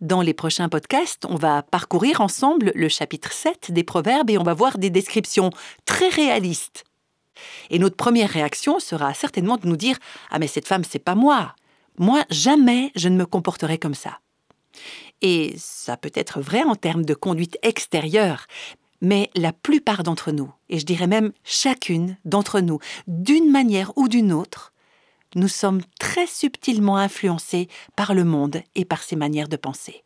Dans 0.00 0.20
les 0.20 0.34
prochains 0.34 0.68
podcasts, 0.68 1.24
on 1.24 1.36
va 1.36 1.62
parcourir 1.62 2.20
ensemble 2.20 2.72
le 2.74 2.88
chapitre 2.88 3.32
7 3.32 3.72
des 3.72 3.82
Proverbes 3.82 4.30
et 4.30 4.38
on 4.38 4.44
va 4.44 4.54
voir 4.54 4.78
des 4.78 4.90
descriptions 4.90 5.50
très 5.84 6.08
réalistes. 6.08 6.84
Et 7.70 7.78
notre 7.78 7.96
première 7.96 8.30
réaction 8.30 8.78
sera 8.80 9.14
certainement 9.14 9.56
de 9.56 9.66
nous 9.66 9.76
dire 9.76 9.96
Ah, 10.30 10.38
mais 10.38 10.48
cette 10.48 10.68
femme, 10.68 10.84
c'est 10.84 10.98
pas 10.98 11.14
moi. 11.14 11.54
Moi, 11.98 12.24
jamais 12.30 12.92
je 12.94 13.08
ne 13.08 13.16
me 13.16 13.26
comporterai 13.26 13.78
comme 13.78 13.94
ça. 13.94 14.20
Et 15.20 15.54
ça 15.56 15.96
peut 15.96 16.12
être 16.14 16.40
vrai 16.40 16.62
en 16.62 16.76
termes 16.76 17.04
de 17.04 17.14
conduite 17.14 17.58
extérieure, 17.62 18.46
mais 19.00 19.30
la 19.34 19.52
plupart 19.52 20.02
d'entre 20.02 20.32
nous, 20.32 20.52
et 20.68 20.78
je 20.78 20.86
dirais 20.86 21.06
même 21.06 21.32
chacune 21.44 22.16
d'entre 22.24 22.60
nous, 22.60 22.78
d'une 23.06 23.50
manière 23.50 23.92
ou 23.96 24.08
d'une 24.08 24.32
autre, 24.32 24.72
nous 25.34 25.48
sommes 25.48 25.82
très 25.98 26.26
subtilement 26.26 26.96
influencés 26.96 27.68
par 27.96 28.14
le 28.14 28.24
monde 28.24 28.62
et 28.74 28.84
par 28.84 29.02
ses 29.02 29.16
manières 29.16 29.48
de 29.48 29.56
penser. 29.56 30.04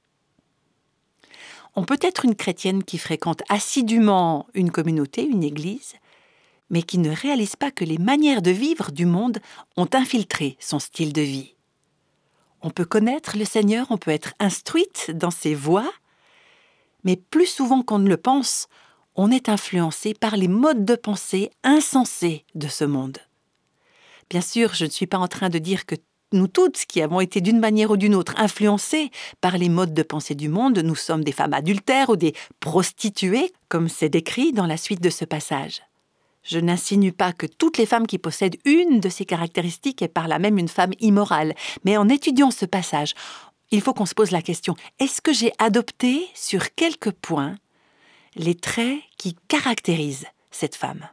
On 1.75 1.85
peut 1.85 1.99
être 2.03 2.25
une 2.25 2.35
chrétienne 2.35 2.85
qui 2.85 2.99
fréquente 2.99 3.43
assidûment 3.49 4.47
une 4.55 4.71
communauté, 4.71 5.25
une 5.25 5.45
église, 5.45 5.95
mais 6.71 6.83
qui 6.83 6.99
ne 6.99 7.11
réalise 7.11 7.57
pas 7.57 7.71
que 7.71 7.85
les 7.85 7.99
manières 7.99 8.43
de 8.43 8.51
vivre 8.51 8.91
du 8.93 9.07
monde 9.07 9.39
ont 9.77 9.89
infiltré 9.93 10.57
son 10.59 10.79
style 10.79 11.13
de 11.13 11.23
vie. 11.23 11.52
On 12.63 12.71
peut 12.71 12.85
connaître 12.85 13.37
le 13.37 13.45
Seigneur, 13.45 13.87
on 13.91 13.99
peut 13.99 14.11
être 14.11 14.35
instruite 14.39 15.11
dans 15.13 15.31
ses 15.31 15.55
voies, 15.55 15.91
mais 17.05 17.17
plus 17.17 17.47
souvent 17.47 17.83
qu'on 17.83 17.99
ne 17.99 18.09
le 18.09 18.17
pense, 18.17 18.69
on 19.17 19.31
est 19.31 19.49
influencé 19.49 20.15
par 20.15 20.37
les 20.37 20.49
modes 20.49 20.85
de 20.85 20.95
pensée 20.95 21.51
insensés 21.65 22.45
de 22.55 22.69
ce 22.69 22.85
monde. 22.85 23.19
Bien 24.31 24.41
sûr, 24.41 24.75
je 24.75 24.85
ne 24.85 24.91
suis 24.91 25.07
pas 25.07 25.19
en 25.19 25.29
train 25.29 25.49
de 25.49 25.59
dire 25.59 25.85
que 25.87 25.97
nous 26.33 26.47
toutes 26.47 26.87
qui 26.87 27.03
avons 27.03 27.21
été 27.21 27.41
d'une 27.41 27.59
manière 27.59 27.91
ou 27.91 27.97
d'une 27.97 28.15
autre 28.15 28.35
influencées 28.39 29.11
par 29.41 29.59
les 29.59 29.69
modes 29.69 29.93
de 29.93 30.03
pensée 30.03 30.35
du 30.35 30.49
monde, 30.49 30.79
nous 30.79 30.95
sommes 30.95 31.25
des 31.25 31.33
femmes 31.33 31.53
adultères 31.53 32.09
ou 32.09 32.17
des 32.17 32.35
prostituées, 32.61 33.53
comme 33.69 33.89
c'est 33.89 34.09
décrit 34.09 34.53
dans 34.53 34.67
la 34.67 34.79
suite 34.79 35.03
de 35.03 35.11
ce 35.11 35.27
passage. 35.27 35.83
Je 36.43 36.59
n'insinue 36.59 37.13
pas 37.13 37.33
que 37.33 37.47
toutes 37.47 37.79
les 37.79 37.87
femmes 37.87 38.07
qui 38.07 38.19
possèdent 38.19 38.59
une 38.65 39.01
de 39.01 39.09
ces 39.09 39.25
caractéristiques 39.25 40.03
est 40.03 40.09
par 40.09 40.29
là 40.29 40.39
même 40.39 40.59
une 40.59 40.69
femme 40.69 40.93
immorale, 41.01 41.55
mais 41.85 41.97
en 41.97 42.09
étudiant 42.09 42.51
ce 42.51 42.67
passage, 42.67 43.15
il 43.71 43.81
faut 43.81 43.95
qu'on 43.95 44.07
se 44.07 44.15
pose 44.15 44.33
la 44.33 44.43
question, 44.43 44.75
est-ce 44.99 45.21
que 45.21 45.33
j'ai 45.33 45.53
adopté 45.59 46.29
sur 46.35 46.75
quelques 46.75 47.13
points 47.13 47.55
les 48.35 48.55
traits 48.55 49.01
qui 49.17 49.37
caractérisent 49.49 50.27
cette 50.51 50.77
femme? 50.77 51.09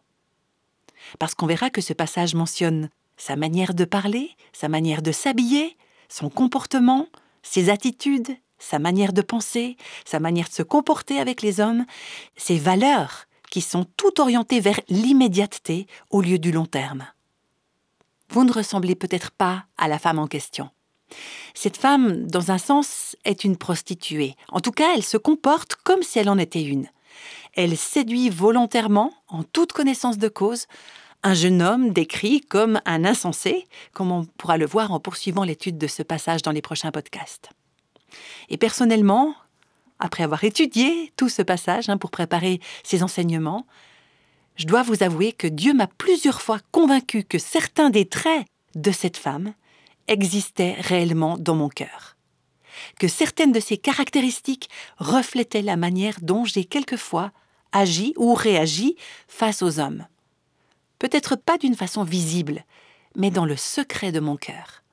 Parce 1.20 1.36
qu'on 1.36 1.48
verra 1.48 1.70
que 1.70 1.82
ce 1.82 1.94
passage 1.94 2.36
mentionne 2.36 2.90
sa 3.18 3.36
manière 3.36 3.74
de 3.74 3.86
parler, 3.86 4.32
sa 4.52 4.68
manière 4.68 5.02
de 5.02 5.12
s'habiller, 5.12 5.78
son 6.10 6.30
comportement, 6.30 7.08
ses 7.44 7.70
attitudes, 7.70 8.36
sa 8.58 8.80
manière 8.80 9.14
de 9.14 9.22
penser, 9.22 9.78
sa 10.06 10.20
manière 10.20 10.50
de 10.50 10.54
se 10.54 10.64
comporter 10.64 11.20
avec 11.20 11.42
les 11.42 11.60
hommes, 11.62 11.86
ses 12.36 12.58
valeurs 12.58 13.26
qui 13.50 13.62
sont 13.62 13.86
toutes 13.98 14.20
orientées 14.20 14.60
vers 14.60 14.80
l'immédiateté 14.90 15.88
au 16.10 16.22
lieu 16.22 16.40
du 16.40 16.52
long 16.52 16.66
terme. 16.66 17.06
Vous 18.30 18.44
ne 18.44 18.54
ressemblez 18.54 18.96
peut-être 18.96 19.32
pas 19.32 19.66
à 19.78 19.88
la 19.88 20.00
femme 20.00 20.20
en 20.20 20.28
question. 20.28 20.70
Cette 21.56 21.78
femme, 21.78 22.28
dans 22.28 22.52
un 22.52 22.60
sens, 22.60 23.16
est 23.26 23.44
une 23.44 23.58
prostituée. 23.58 24.36
En 24.50 24.60
tout 24.60 24.72
cas, 24.72 24.94
elle 24.96 25.04
se 25.04 25.18
comporte 25.18 25.76
comme 25.76 26.04
si 26.04 26.20
elle 26.20 26.30
en 26.30 26.38
était 26.38 26.62
une 26.62 26.88
elle 27.54 27.78
séduit 27.78 28.30
volontairement, 28.30 29.14
en 29.28 29.44
toute 29.44 29.74
connaissance 29.74 30.18
de 30.18 30.28
cause, 30.28 30.68
un 31.24 31.34
jeune 31.34 31.62
homme 31.62 31.92
décrit 31.92 32.42
comme 32.42 32.80
un 32.86 33.04
insensé, 33.04 33.68
comme 33.94 34.12
on 34.12 34.26
pourra 34.26 34.58
le 34.58 34.66
voir 34.66 34.92
en 34.92 35.00
poursuivant 35.00 35.44
l'étude 35.44 35.78
de 35.78 35.88
ce 35.88 36.04
passage 36.04 36.42
dans 36.42 36.52
les 36.52 36.62
prochains 36.62 36.92
podcasts. 36.92 37.50
Et 38.50 38.58
personnellement, 38.58 39.36
après 40.00 40.24
avoir 40.24 40.44
étudié 40.44 41.12
tout 41.18 41.30
ce 41.30 41.42
passage 41.42 41.90
hein, 41.90 41.98
pour 41.98 42.12
préparer 42.12 42.60
ces 42.84 43.04
enseignements, 43.04 43.66
je 44.56 44.66
dois 44.66 44.84
vous 44.84 45.04
avouer 45.04 45.32
que 45.32 45.48
Dieu 45.48 45.74
m'a 45.74 45.88
plusieurs 45.88 46.42
fois 46.42 46.60
convaincu 46.72 47.24
que 47.24 47.38
certains 47.38 47.90
des 47.90 48.06
traits 48.06 48.46
de 48.76 48.92
cette 48.92 49.18
femme 49.18 49.54
existaient 50.08 50.76
réellement 50.80 51.38
dans 51.38 51.56
mon 51.56 51.70
cœur, 51.70 52.18
que 53.00 53.08
certaines 53.08 53.52
de 53.52 53.60
ses 53.60 53.78
caractéristiques 53.78 54.70
reflétaient 54.98 55.62
la 55.62 55.78
manière 55.78 56.18
dont 56.22 56.46
j'ai 56.46 56.66
quelquefois 56.66 57.32
agi 57.72 58.14
ou 58.18 58.34
réagi 58.34 58.96
face 59.28 59.62
aux 59.62 59.80
hommes. 59.80 60.08
Peut-être 60.98 61.36
pas 61.36 61.58
d'une 61.58 61.76
façon 61.76 62.04
visible, 62.04 62.66
mais 63.16 63.32
dans 63.32 63.46
le 63.46 63.56
secret 63.56 64.12
de 64.12 64.20
mon 64.20 64.36
cœur. 64.36 64.84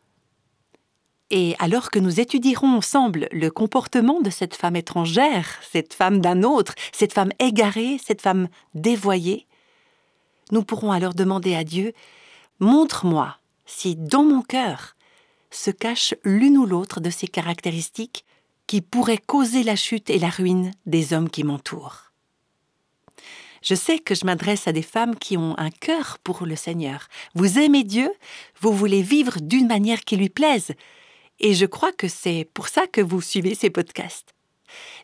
Et 1.31 1.57
alors 1.59 1.91
que 1.91 1.99
nous 1.99 2.21
étudierons 2.21 2.77
ensemble 2.77 3.29
le 3.33 3.51
comportement 3.51 4.21
de 4.21 4.31
cette 4.31 4.55
femme 4.55 4.77
étrangère, 4.77 5.49
cette 5.71 5.93
femme 5.93 6.21
d'un 6.21 6.43
autre, 6.43 6.75
cette 6.93 7.13
femme 7.13 7.33
égarée, 7.41 7.99
cette 8.03 8.23
femme 8.23 8.49
dévoyée, 8.75 9.47
nous 10.53 10.63
pourrons 10.63 10.93
alors 10.93 11.15
demander 11.15 11.57
à 11.57 11.65
Dieu, 11.65 11.93
montre-moi 12.61 13.37
si 13.65 13.97
dans 13.97 14.23
mon 14.23 14.43
cœur 14.43 14.95
se 15.51 15.71
cache 15.71 16.15
l'une 16.23 16.59
ou 16.59 16.67
l'autre 16.67 17.01
de 17.01 17.11
ces 17.11 17.27
caractéristiques 17.27 18.25
qui 18.67 18.81
pourraient 18.81 19.19
causer 19.19 19.63
la 19.63 19.77
chute 19.77 20.11
et 20.11 20.19
la 20.19 20.29
ruine 20.29 20.71
des 20.87 21.13
hommes 21.13 21.31
qui 21.31 21.45
m'entourent. 21.45 22.13
Je 23.63 23.75
sais 23.75 23.99
que 23.99 24.15
je 24.15 24.25
m'adresse 24.25 24.69
à 24.69 24.73
des 24.73 24.83
femmes 24.83 25.17
qui 25.17 25.37
ont 25.37 25.59
un 25.59 25.71
cœur 25.71 26.19
pour 26.23 26.47
le 26.47 26.55
Seigneur. 26.55 27.09
Vous 27.35 27.59
aimez 27.59 27.83
Dieu, 27.83 28.13
vous 28.61 28.73
voulez 28.73 29.03
vivre 29.03 29.41
d'une 29.41 29.67
manière 29.67 30.03
qui 30.03 30.17
lui 30.17 30.29
plaise, 30.29 30.73
et 31.41 31.55
je 31.55 31.67
crois 31.67 31.93
que 31.93 32.09
c'est 32.09 32.49
pour 32.55 32.69
ça 32.69 32.87
que 32.87 33.01
vous 33.01 33.21
suivez 33.21 33.55
ces 33.55 33.71
podcasts. 33.71 34.35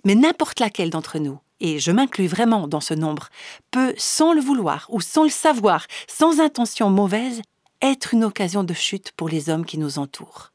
Mais 0.04 0.14
n'importe 0.14 0.60
laquelle 0.60 0.90
d'entre 0.90 1.18
nous, 1.18 1.38
et 1.60 1.78
je 1.78 1.92
m'inclus 1.92 2.26
vraiment 2.26 2.66
dans 2.66 2.80
ce 2.80 2.94
nombre, 2.94 3.28
peut, 3.70 3.94
sans 3.96 4.32
le 4.32 4.40
vouloir 4.40 4.86
ou 4.90 5.00
sans 5.00 5.24
le 5.24 5.30
savoir, 5.30 5.86
sans 6.08 6.40
intention 6.40 6.90
mauvaise, 6.90 7.40
être 7.80 8.14
une 8.14 8.24
occasion 8.24 8.64
de 8.64 8.74
chute 8.74 9.12
pour 9.12 9.28
les 9.28 9.48
hommes 9.48 9.64
qui 9.64 9.78
nous 9.78 9.98
entourent. 9.98 10.52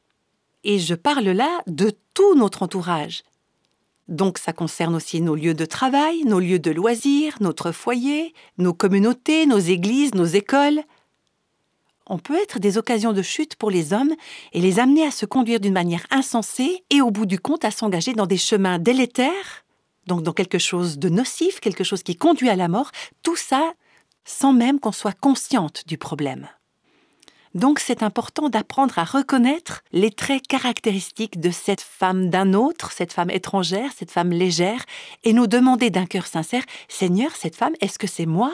Et 0.64 0.78
je 0.78 0.94
parle 0.94 1.28
là 1.28 1.62
de 1.66 1.92
tout 2.14 2.34
notre 2.34 2.62
entourage. 2.62 3.22
Donc 4.08 4.38
ça 4.38 4.52
concerne 4.52 4.94
aussi 4.94 5.20
nos 5.20 5.34
lieux 5.34 5.54
de 5.54 5.66
travail, 5.66 6.24
nos 6.24 6.40
lieux 6.40 6.58
de 6.58 6.70
loisirs, 6.70 7.36
notre 7.40 7.72
foyer, 7.72 8.34
nos 8.56 8.72
communautés, 8.72 9.46
nos 9.46 9.58
églises, 9.58 10.14
nos 10.14 10.24
écoles 10.24 10.82
on 12.08 12.18
peut 12.18 12.36
être 12.36 12.58
des 12.58 12.78
occasions 12.78 13.12
de 13.12 13.22
chute 13.22 13.56
pour 13.56 13.70
les 13.70 13.92
hommes 13.92 14.14
et 14.52 14.60
les 14.60 14.78
amener 14.78 15.06
à 15.06 15.10
se 15.10 15.26
conduire 15.26 15.60
d'une 15.60 15.72
manière 15.72 16.06
insensée 16.10 16.84
et 16.90 17.00
au 17.00 17.10
bout 17.10 17.26
du 17.26 17.38
compte 17.38 17.64
à 17.64 17.70
s'engager 17.70 18.14
dans 18.14 18.26
des 18.26 18.38
chemins 18.38 18.78
délétères, 18.78 19.64
donc 20.06 20.22
dans 20.22 20.32
quelque 20.32 20.58
chose 20.58 20.98
de 20.98 21.08
nocif, 21.08 21.60
quelque 21.60 21.84
chose 21.84 22.02
qui 22.02 22.16
conduit 22.16 22.48
à 22.48 22.56
la 22.56 22.68
mort, 22.68 22.90
tout 23.22 23.36
ça 23.36 23.72
sans 24.24 24.52
même 24.52 24.80
qu'on 24.80 24.92
soit 24.92 25.18
consciente 25.18 25.84
du 25.86 25.96
problème. 25.96 26.48
Donc 27.54 27.78
c'est 27.78 28.02
important 28.02 28.50
d'apprendre 28.50 28.98
à 28.98 29.04
reconnaître 29.04 29.82
les 29.92 30.10
traits 30.10 30.46
caractéristiques 30.46 31.40
de 31.40 31.50
cette 31.50 31.80
femme 31.80 32.28
d'un 32.28 32.52
autre, 32.52 32.92
cette 32.92 33.12
femme 33.12 33.30
étrangère, 33.30 33.90
cette 33.96 34.10
femme 34.10 34.30
légère, 34.30 34.84
et 35.24 35.32
nous 35.32 35.46
demander 35.46 35.90
d'un 35.90 36.06
cœur 36.06 36.26
sincère, 36.26 36.62
Seigneur, 36.88 37.34
cette 37.34 37.56
femme, 37.56 37.74
est-ce 37.80 37.98
que 37.98 38.06
c'est 38.06 38.26
moi? 38.26 38.52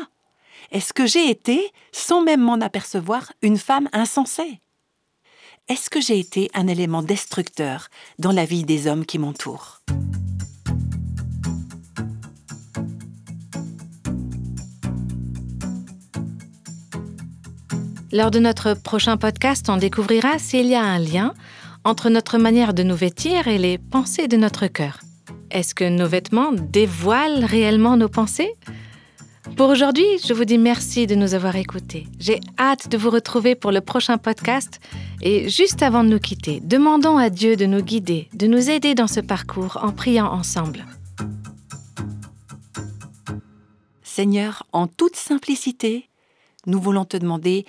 Est-ce 0.70 0.92
que 0.92 1.07
j'ai 1.07 1.31
été, 1.31 1.70
sans 1.92 2.22
même 2.22 2.40
m'en 2.40 2.61
apercevoir, 2.61 3.33
une 3.42 3.59
femme 3.59 3.88
insensée? 3.92 4.61
Est-ce 5.68 5.88
que 5.88 6.00
j'ai 6.00 6.18
été 6.18 6.50
un 6.55 6.66
élément 6.66 7.03
destructeur 7.03 7.88
dans 8.18 8.33
la 8.33 8.44
vie 8.44 8.64
des 8.64 8.87
hommes 8.87 9.07
qui 9.07 9.18
m'entourent? 9.18 9.81
Lors 18.12 18.31
de 18.31 18.38
notre 18.38 18.74
prochain 18.74 19.16
podcast, 19.16 19.68
on 19.68 19.77
découvrira 19.77 20.38
s'il 20.38 20.66
y 20.66 20.74
a 20.74 20.83
un 20.85 20.98
lien 21.00 21.35
entre 21.83 22.11
notre 22.11 22.38
manière 22.38 22.72
de 22.72 22.83
nous 22.83 22.94
vêtir 22.94 23.48
et 23.48 23.59
les 23.59 23.77
pensées 23.79 24.29
de 24.29 24.37
notre 24.37 24.66
cœur. 24.68 25.00
Est-ce 25.50 25.74
que 25.74 25.88
nos 25.88 26.07
vêtements 26.07 26.53
dévoilent 26.53 27.44
réellement 27.44 27.96
nos 27.96 28.09
pensées? 28.09 28.53
Pour 29.57 29.69
aujourd'hui, 29.69 30.05
je 30.27 30.33
vous 30.33 30.45
dis 30.45 30.59
merci 30.59 31.07
de 31.07 31.15
nous 31.15 31.35
avoir 31.35 31.55
écoutés. 31.55 32.09
J'ai 32.19 32.41
hâte 32.59 32.89
de 32.89 32.97
vous 32.97 33.11
retrouver 33.11 33.55
pour 33.55 33.71
le 33.71 33.83
prochain 33.83 34.19
podcast. 34.19 34.81
Et 35.23 35.49
juste 35.49 35.83
avant 35.83 36.03
de 36.03 36.09
nous 36.09 36.19
quitter, 36.19 36.61
demandons 36.61 37.19
à 37.19 37.31
Dieu 37.31 37.55
de 37.55 37.67
nous 37.67 37.83
guider, 37.83 38.29
de 38.33 38.47
nous 38.47 38.71
aider 38.71 38.95
dans 38.95 39.07
ce 39.07 39.21
parcours 39.21 39.79
en 39.83 39.93
priant 39.93 40.27
ensemble. 40.27 40.85
Seigneur, 44.03 44.67
en 44.73 44.87
toute 44.87 45.17
simplicité, 45.17 46.09
nous 46.67 46.81
voulons 46.81 47.05
te 47.05 47.17
demander, 47.17 47.65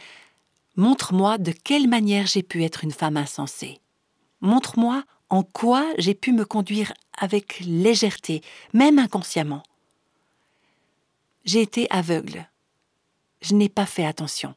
montre-moi 0.77 1.37
de 1.37 1.51
quelle 1.51 1.87
manière 1.87 2.25
j'ai 2.25 2.43
pu 2.43 2.63
être 2.63 2.83
une 2.83 2.91
femme 2.91 3.17
insensée. 3.17 3.79
Montre-moi 4.41 5.03
en 5.29 5.43
quoi 5.43 5.85
j'ai 5.97 6.13
pu 6.15 6.31
me 6.31 6.45
conduire 6.45 6.93
avec 7.19 7.59
légèreté, 7.59 8.41
même 8.73 8.97
inconsciemment. 8.97 9.63
J'ai 11.45 11.61
été 11.61 11.85
aveugle. 11.91 12.49
Je 13.41 13.53
n'ai 13.53 13.69
pas 13.69 13.85
fait 13.85 14.05
attention. 14.05 14.55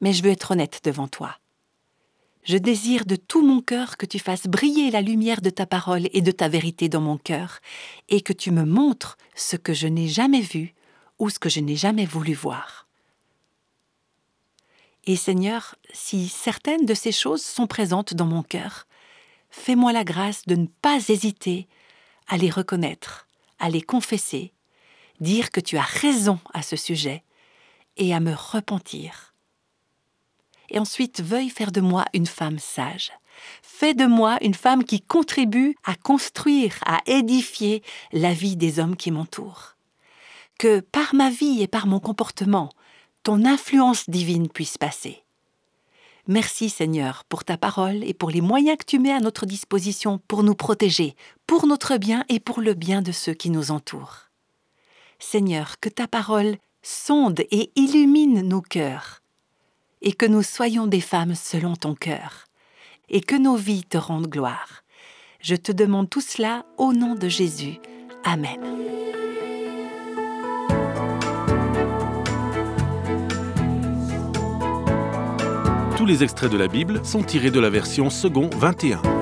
Mais 0.00 0.14
je 0.14 0.22
veux 0.22 0.30
être 0.30 0.52
honnête 0.52 0.80
devant 0.82 1.08
toi. 1.08 1.36
Je 2.44 2.56
désire 2.56 3.04
de 3.04 3.16
tout 3.16 3.46
mon 3.46 3.60
cœur 3.60 3.98
que 3.98 4.06
tu 4.06 4.18
fasses 4.18 4.46
briller 4.46 4.90
la 4.90 5.02
lumière 5.02 5.42
de 5.42 5.50
ta 5.50 5.66
parole 5.66 6.08
et 6.12 6.22
de 6.22 6.32
ta 6.32 6.48
vérité 6.48 6.88
dans 6.88 7.02
mon 7.02 7.18
cœur, 7.18 7.60
et 8.08 8.22
que 8.22 8.32
tu 8.32 8.50
me 8.50 8.64
montres 8.64 9.18
ce 9.34 9.56
que 9.56 9.74
je 9.74 9.86
n'ai 9.86 10.08
jamais 10.08 10.40
vu 10.40 10.74
ou 11.18 11.28
ce 11.28 11.38
que 11.38 11.50
je 11.50 11.60
n'ai 11.60 11.76
jamais 11.76 12.06
voulu 12.06 12.32
voir. 12.32 12.88
Et 15.04 15.16
Seigneur, 15.16 15.76
si 15.92 16.28
certaines 16.28 16.86
de 16.86 16.94
ces 16.94 17.12
choses 17.12 17.42
sont 17.42 17.66
présentes 17.66 18.14
dans 18.14 18.26
mon 18.26 18.42
cœur, 18.42 18.86
fais-moi 19.50 19.92
la 19.92 20.04
grâce 20.04 20.46
de 20.46 20.56
ne 20.56 20.66
pas 20.80 21.10
hésiter 21.10 21.68
à 22.26 22.38
les 22.38 22.50
reconnaître, 22.50 23.28
à 23.58 23.68
les 23.68 23.82
confesser 23.82 24.54
dire 25.22 25.50
que 25.50 25.60
tu 25.60 25.78
as 25.78 25.82
raison 25.82 26.38
à 26.52 26.62
ce 26.62 26.76
sujet 26.76 27.22
et 27.96 28.14
à 28.14 28.20
me 28.20 28.34
repentir. 28.34 29.34
Et 30.68 30.78
ensuite, 30.78 31.22
veuille 31.22 31.50
faire 31.50 31.72
de 31.72 31.80
moi 31.80 32.04
une 32.12 32.26
femme 32.26 32.58
sage. 32.58 33.12
Fais 33.62 33.94
de 33.94 34.06
moi 34.06 34.38
une 34.42 34.54
femme 34.54 34.84
qui 34.84 35.00
contribue 35.00 35.74
à 35.84 35.94
construire, 35.94 36.78
à 36.86 37.00
édifier 37.06 37.82
la 38.12 38.32
vie 38.32 38.56
des 38.56 38.78
hommes 38.78 38.96
qui 38.96 39.10
m'entourent. 39.10 39.76
Que 40.58 40.80
par 40.80 41.14
ma 41.14 41.30
vie 41.30 41.62
et 41.62 41.68
par 41.68 41.86
mon 41.86 42.00
comportement, 42.00 42.70
ton 43.22 43.44
influence 43.44 44.08
divine 44.08 44.48
puisse 44.48 44.78
passer. 44.78 45.24
Merci 46.28 46.70
Seigneur 46.70 47.24
pour 47.24 47.44
ta 47.44 47.56
parole 47.56 48.04
et 48.04 48.14
pour 48.14 48.30
les 48.30 48.40
moyens 48.40 48.76
que 48.78 48.84
tu 48.84 48.98
mets 48.98 49.12
à 49.12 49.20
notre 49.20 49.44
disposition 49.44 50.20
pour 50.28 50.44
nous 50.44 50.54
protéger, 50.54 51.16
pour 51.46 51.66
notre 51.66 51.96
bien 51.96 52.24
et 52.28 52.38
pour 52.38 52.60
le 52.60 52.74
bien 52.74 53.02
de 53.02 53.12
ceux 53.12 53.34
qui 53.34 53.50
nous 53.50 53.72
entourent. 53.72 54.31
Seigneur, 55.22 55.76
que 55.80 55.88
ta 55.88 56.08
parole 56.08 56.56
sonde 56.82 57.40
et 57.50 57.70
illumine 57.76 58.42
nos 58.42 58.60
cœurs, 58.60 59.22
et 60.02 60.12
que 60.12 60.26
nous 60.26 60.42
soyons 60.42 60.86
des 60.86 61.00
femmes 61.00 61.34
selon 61.34 61.76
ton 61.76 61.94
cœur, 61.94 62.46
et 63.08 63.20
que 63.20 63.36
nos 63.36 63.56
vies 63.56 63.84
te 63.84 63.96
rendent 63.96 64.26
gloire. 64.26 64.82
Je 65.40 65.54
te 65.54 65.72
demande 65.72 66.10
tout 66.10 66.20
cela 66.20 66.66
au 66.76 66.92
nom 66.92 67.14
de 67.14 67.28
Jésus. 67.28 67.78
Amen. 68.24 68.60
Tous 75.96 76.06
les 76.06 76.24
extraits 76.24 76.50
de 76.50 76.56
la 76.56 76.66
Bible 76.66 77.04
sont 77.04 77.22
tirés 77.22 77.52
de 77.52 77.60
la 77.60 77.70
version 77.70 78.10
second 78.10 78.50
21. 78.56 79.21